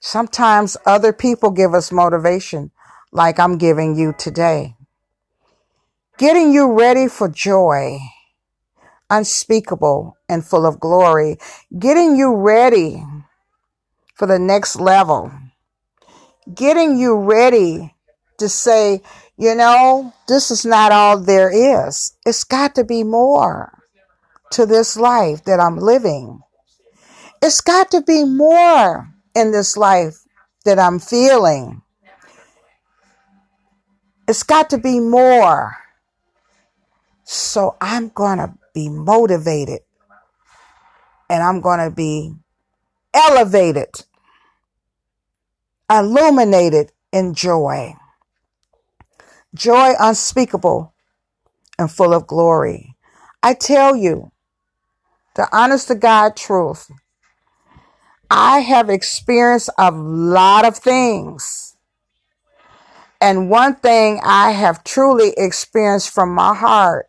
Sometimes 0.00 0.76
other 0.86 1.12
people 1.12 1.50
give 1.50 1.74
us 1.74 1.92
motivation, 1.92 2.70
like 3.12 3.38
I'm 3.38 3.58
giving 3.58 3.96
you 3.96 4.14
today. 4.16 4.74
Getting 6.18 6.52
you 6.52 6.72
ready 6.72 7.06
for 7.06 7.28
joy, 7.28 7.98
unspeakable 9.10 10.16
and 10.28 10.44
full 10.44 10.66
of 10.66 10.80
glory. 10.80 11.38
Getting 11.78 12.16
you 12.16 12.34
ready 12.34 13.02
for 14.14 14.26
the 14.26 14.38
next 14.38 14.76
level. 14.76 15.32
Getting 16.54 16.98
you 16.98 17.16
ready 17.18 17.94
to 18.38 18.48
say, 18.48 19.02
you 19.36 19.54
know, 19.54 20.12
this 20.26 20.50
is 20.50 20.64
not 20.64 20.92
all 20.92 21.20
there 21.20 21.50
is. 21.50 22.14
It's 22.26 22.44
got 22.44 22.74
to 22.76 22.84
be 22.84 23.04
more 23.04 23.82
to 24.52 24.66
this 24.66 24.96
life 24.96 25.44
that 25.44 25.60
I'm 25.60 25.76
living. 25.76 26.40
It's 27.42 27.60
got 27.60 27.90
to 27.92 28.02
be 28.02 28.24
more 28.24 29.08
in 29.34 29.52
this 29.52 29.76
life 29.76 30.24
that 30.64 30.78
I'm 30.78 30.98
feeling. 30.98 31.82
It's 34.26 34.42
got 34.42 34.70
to 34.70 34.78
be 34.78 35.00
more. 35.00 35.76
So 37.30 37.76
I'm 37.80 38.08
going 38.08 38.38
to 38.38 38.54
be 38.72 38.88
motivated 38.88 39.80
and 41.28 41.42
I'm 41.42 41.60
going 41.60 41.80
to 41.80 41.94
be 41.94 42.34
elevated, 43.14 44.04
illuminated 45.90 46.92
in 47.12 47.34
joy 47.34 47.94
joy 49.54 49.92
unspeakable 49.98 50.94
and 51.78 51.90
full 51.90 52.14
of 52.14 52.26
glory. 52.26 52.96
I 53.42 53.54
tell 53.54 53.96
you, 53.96 54.32
the 55.34 55.48
honest 55.52 55.88
to 55.88 55.94
God 55.94 56.36
truth, 56.36 56.90
I 58.30 58.60
have 58.60 58.90
experienced 58.90 59.70
a 59.78 59.90
lot 59.90 60.66
of 60.66 60.76
things. 60.76 61.76
And 63.20 63.50
one 63.50 63.74
thing 63.76 64.20
I 64.22 64.52
have 64.52 64.84
truly 64.84 65.34
experienced 65.36 66.10
from 66.10 66.34
my 66.34 66.54
heart, 66.54 67.08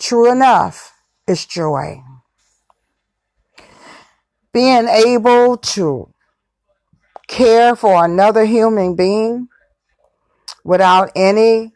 true 0.00 0.30
enough, 0.30 0.92
is 1.26 1.46
joy. 1.46 2.02
Being 4.52 4.88
able 4.88 5.56
to 5.56 6.12
care 7.26 7.74
for 7.74 8.04
another 8.04 8.44
human 8.44 8.94
being 8.94 9.48
without 10.62 11.10
any 11.16 11.72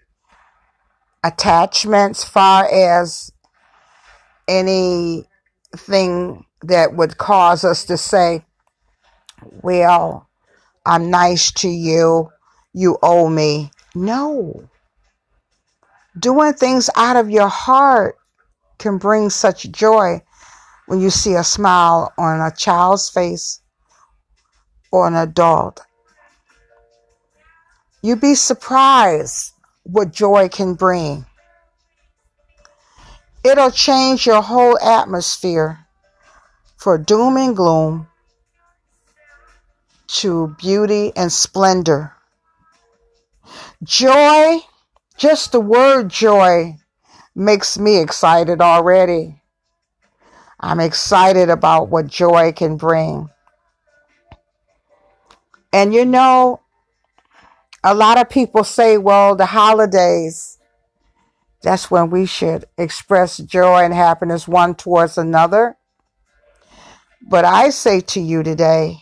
attachments 1.24 2.24
far 2.24 2.66
as 2.72 3.33
anything 4.46 5.26
that 6.62 6.94
would 6.94 7.18
cause 7.18 7.64
us 7.64 7.85
to 7.87 7.96
say, 7.96 8.44
well, 9.62 10.28
I'm 10.85 11.11
nice 11.11 11.52
to 11.52 11.68
you, 11.68 12.31
you 12.72 12.98
owe 13.02 13.28
me. 13.28 13.70
No. 13.94 14.68
Doing 16.18 16.54
things 16.54 16.90
out 16.96 17.16
of 17.16 17.31
your 17.31 17.48
heart 17.48 18.16
can 18.78 18.98
bring 18.98 19.31
such 19.31 19.70
joy 19.70 20.22
when 20.87 21.00
you 21.00 21.11
see 21.11 21.35
a 21.35 21.44
smile 21.44 22.12
on 22.16 22.40
a 22.40 22.54
child's 22.54 23.09
face 23.09 23.61
or 24.90 25.07
an 25.07 25.14
adult. 25.14 25.81
You'd 28.02 28.20
be 28.20 28.35
surprised 28.35 29.52
what 29.83 30.12
joy 30.12 30.48
can 30.48 30.74
bring. 30.74 31.26
It'll 33.44 33.70
change 33.70 34.26
your 34.26 34.42
whole 34.42 34.78
atmosphere 34.78 35.87
for 36.76 36.96
doom 36.96 37.37
and 37.37 37.57
gloom 37.57 38.09
to 40.09 40.54
beauty 40.59 41.12
and 41.14 41.33
splendor. 41.33 42.14
Joy, 43.83 44.61
just 45.18 45.52
the 45.52 45.61
word 45.61 46.09
joy, 46.09 46.76
makes 47.35 47.78
me 47.78 48.00
excited 48.00 48.61
already. 48.61 49.42
I'm 50.61 50.81
excited 50.81 51.50
about 51.50 51.88
what 51.88 52.07
joy 52.07 52.52
can 52.52 52.76
bring. 52.76 53.28
And 55.72 55.92
you 55.92 56.04
know, 56.04 56.61
a 57.85 57.94
lot 57.94 58.18
of 58.18 58.31
people 58.31 58.64
say, 58.64 58.96
well, 58.96 59.37
the 59.37 59.46
holidays, 59.46 60.59
that's 61.62 61.90
when 61.90 62.11
we 62.11 62.24
should 62.24 62.64
express 62.76 63.38
joy 63.38 63.85
and 63.85 63.92
happiness 63.92 64.48
one 64.48 64.74
towards 64.74 65.18
another. 65.18 65.76
But 67.20 67.44
I 67.44 67.70
say 67.70 68.00
to 68.00 68.20
you 68.20 68.42
today, 68.42 68.98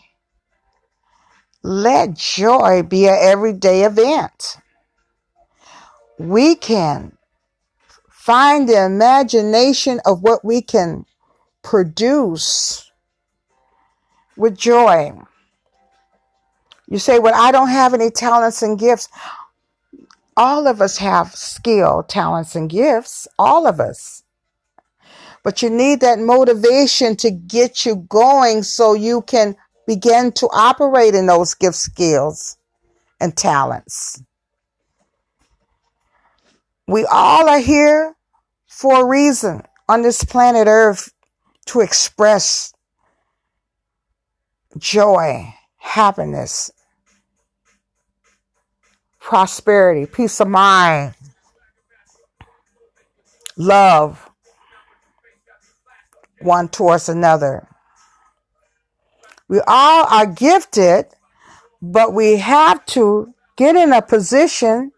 let 1.63 2.15
joy 2.15 2.83
be 2.83 3.07
an 3.07 3.17
everyday 3.19 3.83
event. 3.83 4.57
We 6.19 6.55
can 6.55 7.17
find 8.09 8.67
the 8.67 8.85
imagination 8.85 10.01
of 10.05 10.21
what 10.21 10.43
we 10.43 10.61
can 10.61 11.05
produce 11.63 12.91
with 14.35 14.57
joy. 14.57 15.13
You 16.87 16.99
say, 16.99 17.19
Well, 17.19 17.33
I 17.35 17.51
don't 17.51 17.69
have 17.69 17.93
any 17.93 18.09
talents 18.09 18.61
and 18.61 18.79
gifts. 18.79 19.09
All 20.35 20.67
of 20.67 20.81
us 20.81 20.97
have 20.97 21.33
skill, 21.33 22.03
talents, 22.03 22.55
and 22.55 22.69
gifts. 22.69 23.27
All 23.39 23.67
of 23.67 23.79
us. 23.79 24.23
But 25.43 25.61
you 25.61 25.69
need 25.69 26.01
that 26.01 26.19
motivation 26.19 27.15
to 27.17 27.31
get 27.31 27.85
you 27.85 27.95
going 28.09 28.63
so 28.63 28.93
you 28.93 29.21
can 29.21 29.55
begin 29.87 30.31
to 30.33 30.47
operate 30.51 31.15
in 31.15 31.25
those 31.27 31.53
gift 31.53 31.77
skills 31.77 32.57
and 33.19 33.35
talents. 33.35 34.21
We 36.87 37.05
all 37.05 37.49
are 37.49 37.59
here 37.59 38.15
for 38.67 39.01
a 39.01 39.05
reason 39.05 39.63
on 39.89 40.03
this 40.03 40.23
planet 40.23 40.67
Earth 40.67 41.11
to 41.65 41.81
express 41.81 42.73
joy, 44.77 45.53
happiness, 45.77 46.71
prosperity, 49.19 50.05
peace 50.05 50.39
of 50.39 50.47
mind, 50.47 51.13
love 53.57 54.29
one 56.39 56.69
towards 56.69 57.09
another. 57.09 57.67
We 59.49 59.59
all 59.67 60.05
are 60.09 60.25
gifted, 60.25 61.07
but 61.81 62.13
we 62.13 62.37
have 62.37 62.85
to 62.87 63.33
get 63.57 63.75
in 63.75 63.91
a 63.91 64.01
position 64.01 64.93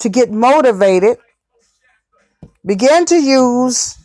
to 0.00 0.08
get 0.08 0.30
motivated 0.30 1.18
begin 2.64 3.04
to 3.06 3.16
use 3.16 3.98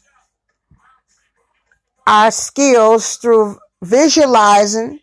our 2.07 2.31
skills 2.31 3.17
through 3.17 3.59
visualizing 3.81 4.99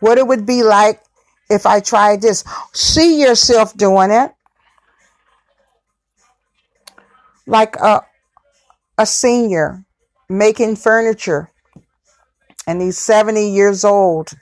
what 0.00 0.18
it 0.18 0.26
would 0.26 0.46
be 0.46 0.62
like 0.62 1.00
if 1.50 1.66
I 1.66 1.80
tried 1.80 2.22
this. 2.22 2.44
See 2.72 3.20
yourself 3.20 3.76
doing 3.76 4.10
it. 4.10 4.32
Like 7.46 7.76
a, 7.76 8.02
a 8.96 9.06
senior 9.06 9.84
making 10.28 10.76
furniture, 10.76 11.50
and 12.66 12.80
he's 12.80 12.98
70 12.98 13.48
years 13.48 13.84
old, 13.84 14.32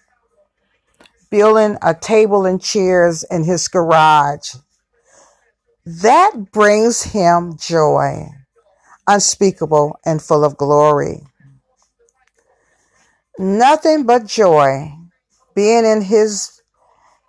building 1.30 1.78
a 1.82 1.94
table 1.94 2.46
and 2.46 2.62
chairs 2.62 3.24
in 3.24 3.44
his 3.44 3.66
garage. 3.68 4.54
That 5.86 6.52
brings 6.52 7.02
him 7.02 7.56
joy, 7.56 8.28
unspeakable 9.06 9.98
and 10.04 10.20
full 10.20 10.44
of 10.44 10.56
glory. 10.56 11.22
Nothing 13.38 14.04
but 14.04 14.26
joy 14.26 14.92
being 15.54 15.86
in 15.86 16.02
his 16.02 16.60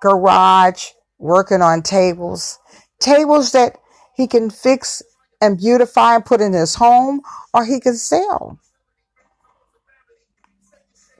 garage 0.01 0.87
working 1.17 1.61
on 1.61 1.81
tables, 1.81 2.59
tables 2.99 3.53
that 3.53 3.77
he 4.15 4.27
can 4.27 4.49
fix 4.49 5.01
and 5.39 5.57
beautify 5.57 6.15
and 6.15 6.25
put 6.25 6.41
in 6.41 6.51
his 6.53 6.75
home 6.75 7.21
or 7.53 7.65
he 7.65 7.79
can 7.79 7.95
sell. 7.95 8.59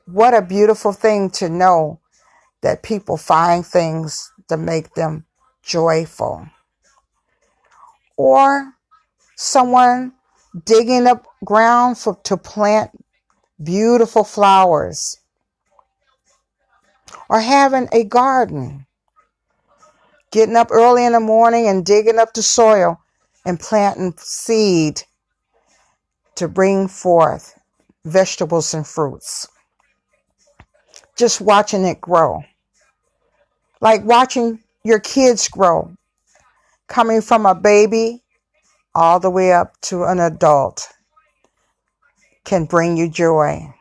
What 0.06 0.34
a 0.34 0.42
beautiful 0.42 0.92
thing 0.92 1.30
to 1.32 1.48
know 1.48 2.02
that 2.62 2.84
people 2.84 3.16
find 3.16 3.66
things 3.66 4.32
to 4.50 4.58
make 4.58 4.94
them 4.96 5.26
joyful. 5.64 6.48
Or 8.22 8.76
someone 9.36 10.14
digging 10.64 11.08
up 11.08 11.26
ground 11.44 11.98
for, 11.98 12.20
to 12.26 12.38
plant 12.38 12.92
beautiful 13.64 14.24
flowers. 14.24 15.18
Or 17.30 17.40
having 17.40 17.90
a 17.92 18.04
garden. 18.04 18.86
Getting 20.32 20.56
up 20.56 20.68
early 20.70 21.04
in 21.04 21.14
the 21.14 21.20
morning 21.20 21.68
and 21.68 21.84
digging 21.84 22.20
up 22.20 22.36
the 22.36 22.44
soil 22.44 23.02
and 23.44 23.60
planting 23.60 24.14
seed 24.18 25.02
to 26.36 26.48
bring 26.48 26.88
forth 26.88 27.60
vegetables 28.06 28.76
and 28.76 28.86
fruits. 28.86 29.48
Just 31.18 31.42
watching 31.42 31.86
it 31.86 32.00
grow. 32.00 32.44
Like 33.82 34.06
watching 34.06 34.60
your 34.84 35.00
kids 35.00 35.48
grow, 35.48 35.96
coming 36.92 37.22
from 37.22 37.46
a 37.46 37.56
baby 37.56 38.22
all 38.94 39.18
the 39.18 39.30
way 39.30 39.54
up 39.54 39.80
to 39.80 40.04
an 40.04 40.20
adult, 40.20 40.90
can 42.44 42.66
bring 42.66 42.98
you 42.98 43.10
joy, 43.10 43.74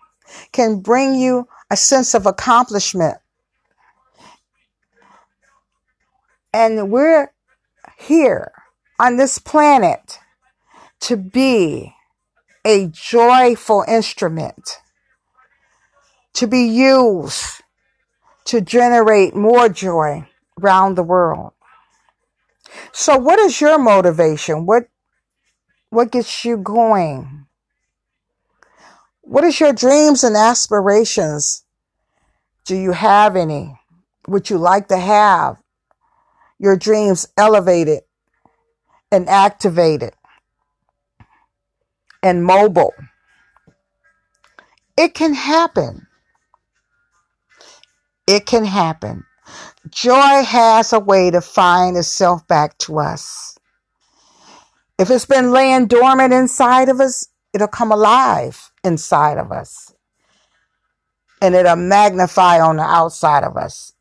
can 0.53 0.79
bring 0.79 1.16
you 1.16 1.49
a 1.73 1.77
sense 1.77 2.14
of 2.14 2.25
accomplishment. 2.25 3.18
And 6.53 6.88
we're 6.88 7.33
here 7.99 8.53
on 9.01 9.16
this 9.16 9.38
planet 9.38 10.20
to 11.01 11.16
be 11.16 11.92
a 12.64 12.87
joyful 12.87 13.85
instrument, 13.88 14.79
to 16.35 16.46
be 16.46 16.62
used 16.62 17.62
to 18.44 18.61
generate 18.61 19.35
more 19.35 19.68
joy 19.68 20.29
around 20.62 20.94
the 20.94 21.03
world. 21.03 21.55
So 22.92 23.16
what 23.16 23.38
is 23.38 23.61
your 23.61 23.78
motivation? 23.78 24.66
What 24.66 24.85
what 25.90 26.12
gets 26.12 26.44
you 26.44 26.56
going? 26.56 27.46
What 29.22 29.44
is 29.44 29.59
your 29.61 29.72
dreams 29.72 30.24
and 30.24 30.37
aspirations? 30.37 31.64
Do 32.64 32.76
you 32.76 32.92
have 32.92 33.37
any? 33.37 33.78
Would 34.28 34.50
you 34.50 34.59
like 34.59 34.88
to 34.88 34.98
have 34.98 35.56
your 36.61 36.76
dreams 36.76 37.26
elevated 37.37 38.02
and 39.11 39.28
activated 39.28 40.12
and 42.22 42.44
mobile. 42.44 42.92
It 44.96 45.14
can 45.14 45.35
happen. 45.35 46.06
It 48.26 48.44
can 48.46 48.64
happen. 48.66 49.24
Joy 49.90 50.44
has 50.44 50.92
a 50.92 51.00
way 51.00 51.31
to 51.31 51.40
find 51.40 51.96
itself 51.96 52.46
back 52.46 52.79
to 52.79 52.98
us. 52.98 53.59
If 54.98 55.11
it's 55.11 55.26
been 55.26 55.50
laying 55.50 55.87
dormant 55.87 56.33
inside 56.33 56.88
of 56.88 57.00
us, 57.00 57.29
it'll 57.53 57.68
come 57.68 57.90
alive 57.90 58.70
inside 58.85 59.38
of 59.38 59.50
us. 59.50 59.94
And 61.42 61.55
it'll 61.55 61.76
magnify 61.76 62.61
on 62.61 62.76
the 62.76 62.83
outside 62.83 63.44
of 63.44 63.57
us 63.57 63.92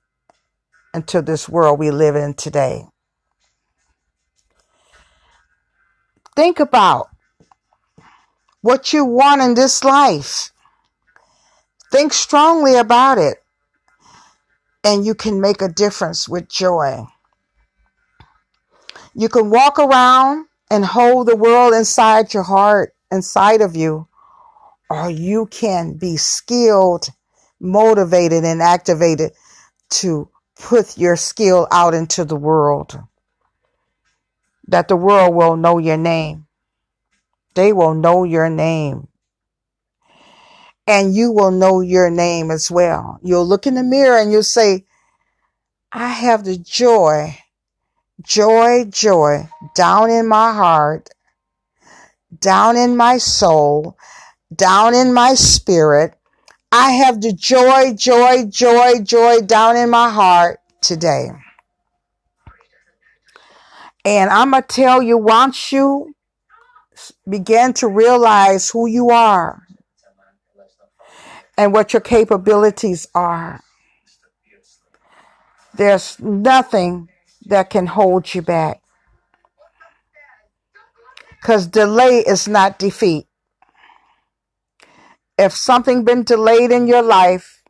into 0.93 1.21
this 1.21 1.47
world 1.47 1.79
we 1.79 1.89
live 1.89 2.15
in 2.15 2.33
today. 2.33 2.83
Think 6.35 6.59
about 6.59 7.07
what 8.61 8.93
you 8.93 9.05
want 9.05 9.41
in 9.41 9.55
this 9.55 9.83
life. 9.83 10.51
Think 11.91 12.13
strongly 12.13 12.75
about 12.75 13.17
it, 13.17 13.41
and 14.83 15.05
you 15.05 15.13
can 15.13 15.41
make 15.41 15.61
a 15.61 15.69
difference 15.69 16.27
with 16.27 16.49
joy. 16.49 17.05
You 19.13 19.29
can 19.29 19.49
walk 19.49 19.79
around 19.79 20.47
and 20.71 20.85
hold 20.85 21.27
the 21.27 21.35
world 21.35 21.73
inside 21.73 22.33
your 22.33 22.43
heart, 22.43 22.95
inside 23.11 23.61
of 23.61 23.75
you, 23.75 24.07
or 24.89 25.09
you 25.09 25.47
can 25.47 25.93
be 25.93 26.15
skilled, 26.17 27.09
motivated, 27.59 28.43
and 28.45 28.61
activated 28.61 29.33
to 29.89 30.29
put 30.55 30.97
your 30.97 31.15
skill 31.15 31.67
out 31.71 31.93
into 31.93 32.23
the 32.23 32.35
world 32.35 32.99
that 34.69 34.87
the 34.87 34.95
world 34.95 35.35
will 35.35 35.57
know 35.57 35.79
your 35.79 35.97
name. 35.97 36.45
They 37.55 37.73
will 37.73 37.93
know 37.93 38.23
your 38.23 38.49
name. 38.49 39.08
And 40.89 41.13
you 41.13 41.31
will 41.31 41.51
know 41.51 41.81
your 41.81 42.09
name 42.09 42.49
as 42.49 42.71
well. 42.71 43.19
You'll 43.21 43.45
look 43.45 43.67
in 43.67 43.75
the 43.75 43.83
mirror 43.83 44.17
and 44.17 44.31
you'll 44.31 44.41
say, 44.41 44.85
I 45.91 46.07
have 46.07 46.43
the 46.43 46.57
joy, 46.57 47.37
joy, 48.23 48.85
joy 48.85 49.47
down 49.75 50.09
in 50.09 50.27
my 50.27 50.51
heart, 50.51 51.09
down 52.39 52.75
in 52.75 52.97
my 52.97 53.19
soul, 53.19 53.99
down 54.55 54.95
in 54.95 55.13
my 55.13 55.35
spirit. 55.35 56.15
I 56.71 56.93
have 56.93 57.21
the 57.21 57.33
joy, 57.33 57.93
joy, 57.93 58.45
joy, 58.45 59.01
joy 59.03 59.41
down 59.41 59.77
in 59.77 59.91
my 59.91 60.09
heart 60.09 60.59
today. 60.81 61.29
And 64.03 64.31
I'm 64.31 64.49
going 64.49 64.63
to 64.63 64.67
tell 64.67 65.03
you, 65.03 65.19
once 65.19 65.71
you 65.71 66.15
begin 67.29 67.73
to 67.73 67.87
realize 67.87 68.71
who 68.71 68.87
you 68.87 69.11
are 69.11 69.61
and 71.59 71.73
what 71.73 71.91
your 71.91 71.99
capabilities 71.99 73.05
are, 73.13 73.59
there's 75.73 76.17
nothing 76.17 77.09
that 77.47 77.69
can 77.69 77.85
hold 77.85 78.33
you 78.33 78.41
back. 78.41 78.81
Because 81.31 81.67
delay 81.67 82.23
is 82.25 82.47
not 82.47 82.79
defeat. 82.79 83.27
If 85.37 85.51
something 85.51 86.05
been 86.05 86.23
delayed 86.23 86.71
in 86.71 86.87
your 86.87 87.01
life, 87.01 87.61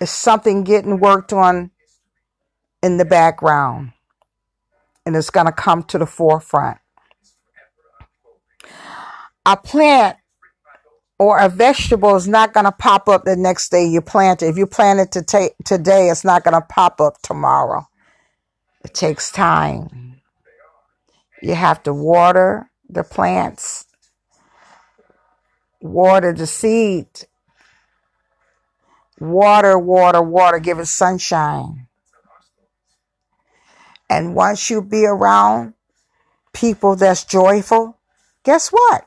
it's 0.00 0.12
something 0.12 0.62
getting 0.62 1.00
worked 1.00 1.32
on 1.32 1.72
in 2.80 2.96
the 2.96 3.04
background 3.04 3.90
and 5.04 5.16
it's 5.16 5.30
going 5.30 5.46
to 5.46 5.52
come 5.52 5.82
to 5.82 5.98
the 5.98 6.06
forefront. 6.06 6.78
A 9.44 9.56
plant 9.56 10.16
or 11.18 11.38
a 11.38 11.48
vegetable 11.48 12.16
is 12.16 12.26
not 12.26 12.52
going 12.52 12.64
to 12.64 12.72
pop 12.72 13.08
up 13.08 13.24
the 13.24 13.36
next 13.36 13.70
day 13.70 13.86
you 13.86 14.00
plant 14.00 14.42
it. 14.42 14.48
If 14.48 14.56
you 14.56 14.66
plant 14.66 15.00
it 15.00 15.12
to 15.12 15.22
take 15.22 15.52
today, 15.64 16.08
it's 16.08 16.24
not 16.24 16.44
going 16.44 16.54
to 16.54 16.66
pop 16.66 17.00
up 17.00 17.20
tomorrow. 17.22 17.86
It 18.84 18.94
takes 18.94 19.30
time. 19.30 20.20
You 21.40 21.54
have 21.54 21.82
to 21.84 21.92
water 21.92 22.70
the 22.88 23.04
plants, 23.04 23.86
water 25.80 26.32
the 26.32 26.46
seed, 26.46 27.06
water, 29.18 29.78
water, 29.78 30.22
water, 30.22 30.58
give 30.58 30.78
it 30.78 30.86
sunshine. 30.86 31.86
And 34.08 34.34
once 34.34 34.70
you 34.70 34.82
be 34.82 35.06
around 35.06 35.74
people 36.52 36.96
that's 36.96 37.24
joyful, 37.24 37.98
guess 38.44 38.68
what? 38.68 39.06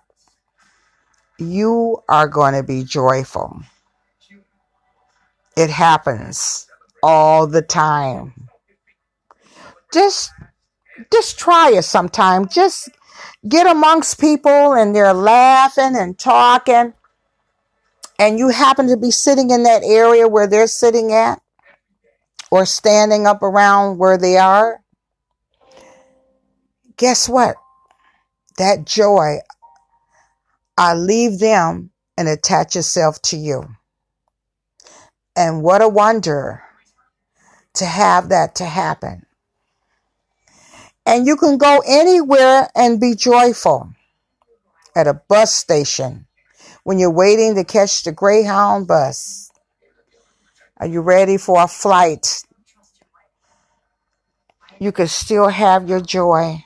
You 1.40 2.04
are 2.10 2.28
going 2.28 2.54
to 2.54 2.64
be 2.64 2.84
joyful. 2.84 3.62
It 5.56 5.70
happens 5.70 6.68
all 7.04 7.48
the 7.48 7.62
time. 7.62 8.50
Just 9.94 10.32
just 11.12 11.38
try 11.38 11.72
it 11.72 11.84
sometime. 11.84 12.48
Just 12.48 12.90
get 13.48 13.68
amongst 13.68 14.20
people 14.20 14.74
and 14.74 14.96
they're 14.96 15.14
laughing 15.14 15.96
and 15.96 16.18
talking, 16.18 16.94
and 18.20 18.40
you 18.40 18.50
happen 18.50 18.88
to 18.88 18.98
be 18.98 19.12
sitting 19.12 19.52
in 19.52 19.64
that 19.64 19.84
area 19.84 20.28
where 20.28 20.48
they're 20.48 20.68
sitting 20.68 21.12
at 21.12 21.42
or 22.52 22.66
standing 22.66 23.28
up 23.28 23.44
around 23.44 23.98
where 23.98 24.18
they 24.18 24.38
are, 24.38 24.82
guess 26.98 27.30
what? 27.30 27.56
That 28.58 28.86
joy, 28.86 29.38
I 30.78 30.94
leave 30.94 31.40
them 31.40 31.92
and 32.18 32.28
attach 32.28 32.76
yourself 32.76 33.22
to 33.24 33.38
you. 33.38 33.64
And 35.36 35.64
what 35.64 35.82
a 35.82 35.88
wonder 35.88 36.64
to 37.76 37.86
have 37.86 38.30
that 38.30 38.56
to 38.56 38.66
happen. 38.66 39.26
And 41.06 41.26
you 41.26 41.36
can 41.38 41.58
go 41.58 41.82
anywhere 41.88 42.68
and 42.76 43.00
be 43.00 43.16
joyful 43.16 43.94
at 44.96 45.08
a 45.08 45.14
bus 45.14 45.54
station 45.54 46.28
when 46.84 47.00
you're 47.00 47.12
waiting 47.12 47.56
to 47.56 47.64
catch 47.64 48.04
the 48.04 48.12
Greyhound 48.12 48.88
bus. 48.88 49.52
Are 50.78 50.88
you 50.88 51.02
ready 51.02 51.38
for 51.38 51.62
a 51.62 51.68
flight? 51.68 52.44
You 54.80 54.92
can 54.92 55.08
still 55.08 55.48
have 55.48 55.90
your 55.90 56.02
joy. 56.02 56.64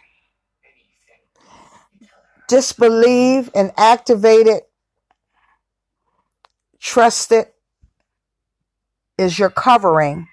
Just 2.51 2.77
believe 2.77 3.49
and 3.55 3.71
activate 3.77 4.45
it. 4.45 4.69
Trust 6.81 7.31
it 7.31 7.55
is 9.17 9.39
your 9.39 9.49
covering 9.49 10.27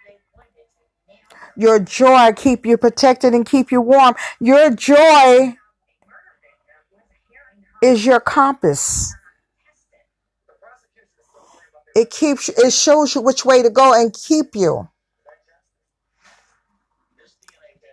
your 1.55 1.79
joy 1.79 2.33
keep 2.35 2.67
you 2.67 2.77
protected 2.77 3.35
and 3.35 3.47
keep 3.47 3.71
you 3.71 3.81
warm. 3.81 4.17
Your 4.41 4.71
joy 4.71 5.57
is 7.81 8.05
your 8.05 8.21
compass. 8.21 9.15
It 11.95 12.11
keeps 12.11 12.49
it 12.49 12.73
shows 12.73 13.15
you 13.15 13.23
which 13.23 13.45
way 13.45 13.63
to 13.63 13.71
go 13.71 13.95
and 13.95 14.13
keep 14.13 14.55
you. 14.55 14.89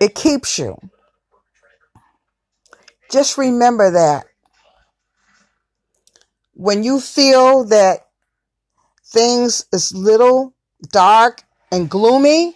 It 0.01 0.15
keeps 0.15 0.57
you. 0.57 0.77
Just 3.11 3.37
remember 3.37 3.91
that. 3.91 4.25
When 6.53 6.83
you 6.83 6.99
feel 6.99 7.65
that 7.65 8.07
things 9.05 9.65
is 9.71 9.93
little 9.93 10.53
dark 10.91 11.43
and 11.71 11.89
gloomy, 11.89 12.55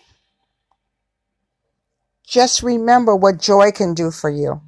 just 2.25 2.63
remember 2.63 3.15
what 3.15 3.39
joy 3.39 3.71
can 3.71 3.93
do 3.93 4.11
for 4.11 4.29
you. 4.29 4.61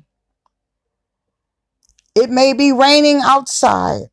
It 2.15 2.29
may 2.29 2.53
be 2.53 2.71
raining 2.71 3.21
outside, 3.23 4.09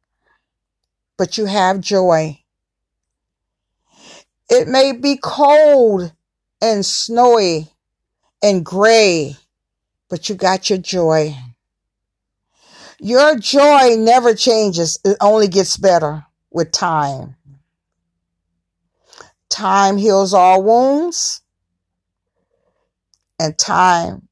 but 1.16 1.36
you 1.36 1.46
have 1.46 1.80
joy. 1.80 2.40
It 4.48 4.68
may 4.68 4.92
be 4.92 5.18
cold 5.22 6.12
and 6.60 6.84
snowy 6.86 7.70
and 8.42 8.64
gray, 8.64 9.36
but 10.08 10.28
you 10.28 10.34
got 10.34 10.70
your 10.70 10.78
joy. 10.78 11.36
Your 13.00 13.36
joy 13.36 13.94
never 13.96 14.34
changes. 14.34 14.98
It 15.04 15.16
only 15.20 15.48
gets 15.48 15.76
better 15.76 16.26
with 16.50 16.72
time. 16.72 17.36
Time 19.48 19.96
heals 19.96 20.34
all 20.34 20.62
wounds 20.62 21.42
and 23.38 23.56
time 23.56 24.28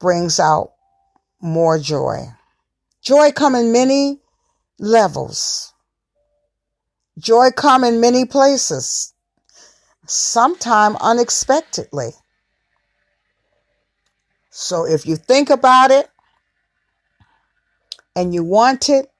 brings 0.00 0.40
out 0.40 0.72
more 1.40 1.78
joy. 1.78 2.26
Joy 3.02 3.30
come 3.32 3.54
in 3.54 3.72
many 3.72 4.20
levels. 4.78 5.72
Joy 7.18 7.50
come 7.50 7.84
in 7.84 8.00
many 8.00 8.24
places. 8.24 9.14
Sometime 10.06 10.96
unexpectedly. 10.96 12.10
So 14.50 14.86
if 14.86 15.06
you 15.06 15.16
think 15.16 15.48
about 15.48 15.90
it 15.90 16.08
and 18.14 18.34
you 18.34 18.44
want 18.44 18.88
it, 18.88 19.10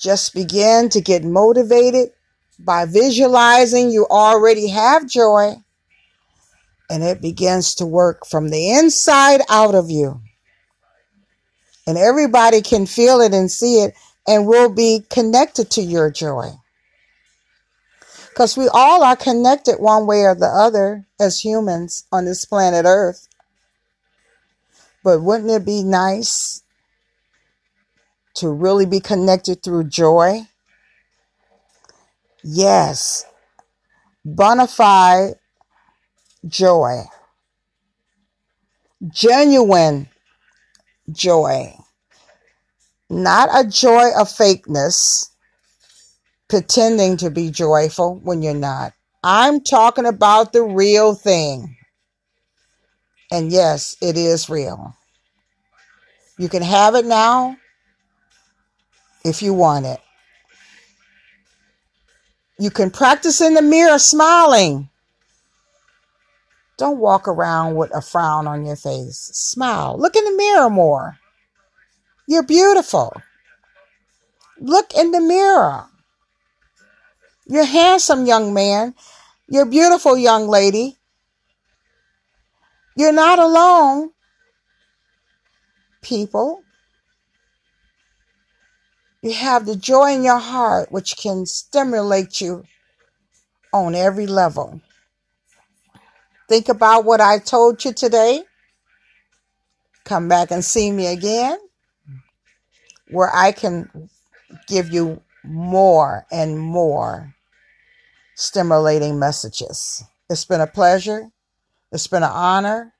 just 0.00 0.34
begin 0.34 0.88
to 0.90 1.00
get 1.00 1.24
motivated 1.24 2.10
by 2.58 2.84
visualizing 2.84 3.90
you 3.90 4.06
already 4.08 4.68
have 4.68 5.08
joy 5.08 5.54
and 6.88 7.02
it 7.02 7.20
begins 7.20 7.74
to 7.76 7.86
work 7.86 8.26
from 8.26 8.50
the 8.50 8.70
inside 8.70 9.40
out 9.50 9.74
of 9.74 9.90
you. 9.90 10.20
And 11.86 11.98
everybody 11.98 12.62
can 12.62 12.86
feel 12.86 13.20
it 13.20 13.32
and 13.32 13.50
see 13.50 13.80
it 13.82 13.94
and 14.26 14.46
will 14.46 14.72
be 14.72 15.04
connected 15.10 15.70
to 15.72 15.82
your 15.82 16.10
joy. 16.10 16.50
Because 18.28 18.56
we 18.56 18.68
all 18.68 19.02
are 19.02 19.16
connected 19.16 19.76
one 19.78 20.06
way 20.06 20.22
or 20.22 20.34
the 20.34 20.46
other 20.46 21.06
as 21.18 21.40
humans 21.40 22.04
on 22.12 22.24
this 22.24 22.44
planet 22.44 22.84
Earth. 22.86 23.28
But 25.02 25.22
wouldn't 25.22 25.50
it 25.50 25.64
be 25.64 25.82
nice 25.82 26.62
to 28.36 28.50
really 28.50 28.86
be 28.86 29.00
connected 29.00 29.62
through 29.62 29.84
joy? 29.84 30.40
Yes. 32.42 33.24
Bona 34.24 34.66
fide 34.66 35.34
joy, 36.46 37.02
genuine 39.08 40.08
joy, 41.10 41.72
not 43.08 43.48
a 43.52 43.68
joy 43.68 44.08
of 44.18 44.28
fakeness, 44.28 45.30
pretending 46.48 47.16
to 47.16 47.30
be 47.30 47.50
joyful 47.50 48.20
when 48.22 48.42
you're 48.42 48.54
not. 48.54 48.92
I'm 49.22 49.60
talking 49.60 50.06
about 50.06 50.52
the 50.52 50.62
real 50.62 51.14
thing. 51.14 51.76
And 53.30 53.50
yes, 53.50 53.96
it 54.00 54.16
is 54.16 54.48
real. 54.48 54.94
You 56.38 56.48
can 56.48 56.62
have 56.62 56.94
it 56.94 57.06
now 57.06 57.56
if 59.26 59.42
you 59.42 59.52
want 59.52 59.86
it. 59.86 60.00
You 62.58 62.70
can 62.70 62.90
practice 62.90 63.40
in 63.40 63.54
the 63.54 63.62
mirror 63.62 63.98
smiling 63.98 64.88
don't 66.76 66.98
walk 66.98 67.26
around 67.26 67.76
with 67.76 67.94
a 67.94 68.02
frown 68.02 68.46
on 68.46 68.66
your 68.66 68.76
face. 68.76 69.30
Smile. 69.32 69.96
Look 69.98 70.14
in 70.14 70.24
the 70.24 70.36
mirror 70.36 70.68
more. 70.68 71.18
You're 72.28 72.42
beautiful. 72.42 73.14
Look 74.60 74.92
in 74.94 75.10
the 75.10 75.20
mirror. 75.20 75.86
You're 77.46 77.64
handsome, 77.64 78.26
young 78.26 78.52
man. 78.52 78.94
You're 79.48 79.66
beautiful, 79.66 80.18
young 80.18 80.48
lady. 80.48 80.96
You're 82.96 83.12
not 83.12 83.38
alone, 83.38 84.10
people. 86.02 86.62
You 89.26 89.34
have 89.34 89.66
the 89.66 89.74
joy 89.74 90.12
in 90.12 90.22
your 90.22 90.38
heart, 90.38 90.92
which 90.92 91.16
can 91.16 91.46
stimulate 91.46 92.40
you 92.40 92.62
on 93.72 93.96
every 93.96 94.28
level. 94.28 94.80
Think 96.48 96.68
about 96.68 97.04
what 97.04 97.20
I 97.20 97.40
told 97.40 97.84
you 97.84 97.92
today. 97.92 98.44
Come 100.04 100.28
back 100.28 100.52
and 100.52 100.64
see 100.64 100.92
me 100.92 101.08
again, 101.08 101.58
where 103.10 103.34
I 103.34 103.50
can 103.50 104.08
give 104.68 104.92
you 104.92 105.20
more 105.42 106.24
and 106.30 106.56
more 106.56 107.34
stimulating 108.36 109.18
messages. 109.18 110.04
It's 110.30 110.44
been 110.44 110.60
a 110.60 110.68
pleasure. 110.68 111.32
It's 111.90 112.06
been 112.06 112.22
an 112.22 112.30
honor. 112.30 112.94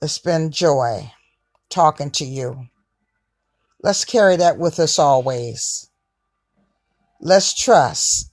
It's 0.00 0.20
been 0.20 0.52
joy 0.52 1.10
talking 1.70 2.12
to 2.12 2.24
you. 2.24 2.68
Let's 3.82 4.04
carry 4.04 4.36
that 4.36 4.58
with 4.58 4.78
us 4.78 4.98
always. 4.98 5.90
Let's 7.20 7.54
trust 7.54 8.30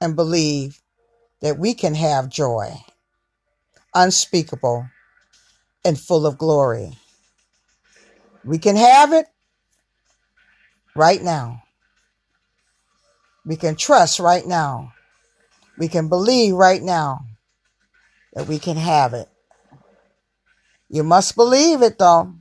and 0.00 0.16
believe 0.16 0.80
that 1.40 1.58
we 1.58 1.74
can 1.74 1.94
have 1.94 2.28
joy 2.28 2.76
unspeakable, 3.94 4.86
and 5.84 5.98
full 5.98 6.26
of 6.26 6.38
glory. 6.38 6.92
We 8.44 8.58
can 8.58 8.76
have 8.76 9.12
it 9.12 9.26
right 10.94 11.22
now. 11.22 11.62
We 13.44 13.56
can 13.56 13.76
trust 13.76 14.20
right 14.20 14.46
now. 14.46 14.92
We 15.78 15.88
can 15.88 16.08
believe 16.08 16.54
right 16.54 16.82
now 16.82 17.20
that 18.34 18.46
we 18.46 18.58
can 18.58 18.76
have 18.76 19.14
it. 19.14 19.28
You 20.88 21.02
must 21.02 21.36
believe 21.36 21.82
it 21.82 21.98
though. 21.98 22.34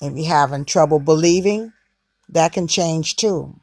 If 0.00 0.16
you're 0.16 0.26
having 0.28 0.64
trouble 0.66 1.00
believing, 1.00 1.72
that 2.28 2.52
can 2.52 2.68
change 2.68 3.16
too. 3.16 3.60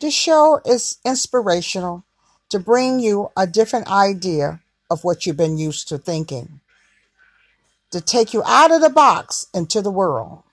This 0.00 0.14
show 0.14 0.60
is 0.66 0.98
inspirational 1.04 2.04
to 2.50 2.58
bring 2.60 3.00
you 3.00 3.30
a 3.36 3.46
different 3.46 3.88
idea 3.90 4.60
of 4.90 5.04
what 5.04 5.26
you've 5.26 5.36
been 5.38 5.58
used 5.58 5.88
to 5.88 5.98
thinking. 5.98 6.48
to 7.92 8.02
take 8.02 8.34
you 8.34 8.44
out 8.46 8.72
of 8.72 8.82
the 8.82 8.90
box 8.90 9.48
into 9.54 9.82
the 9.82 9.92
world. 9.92 10.44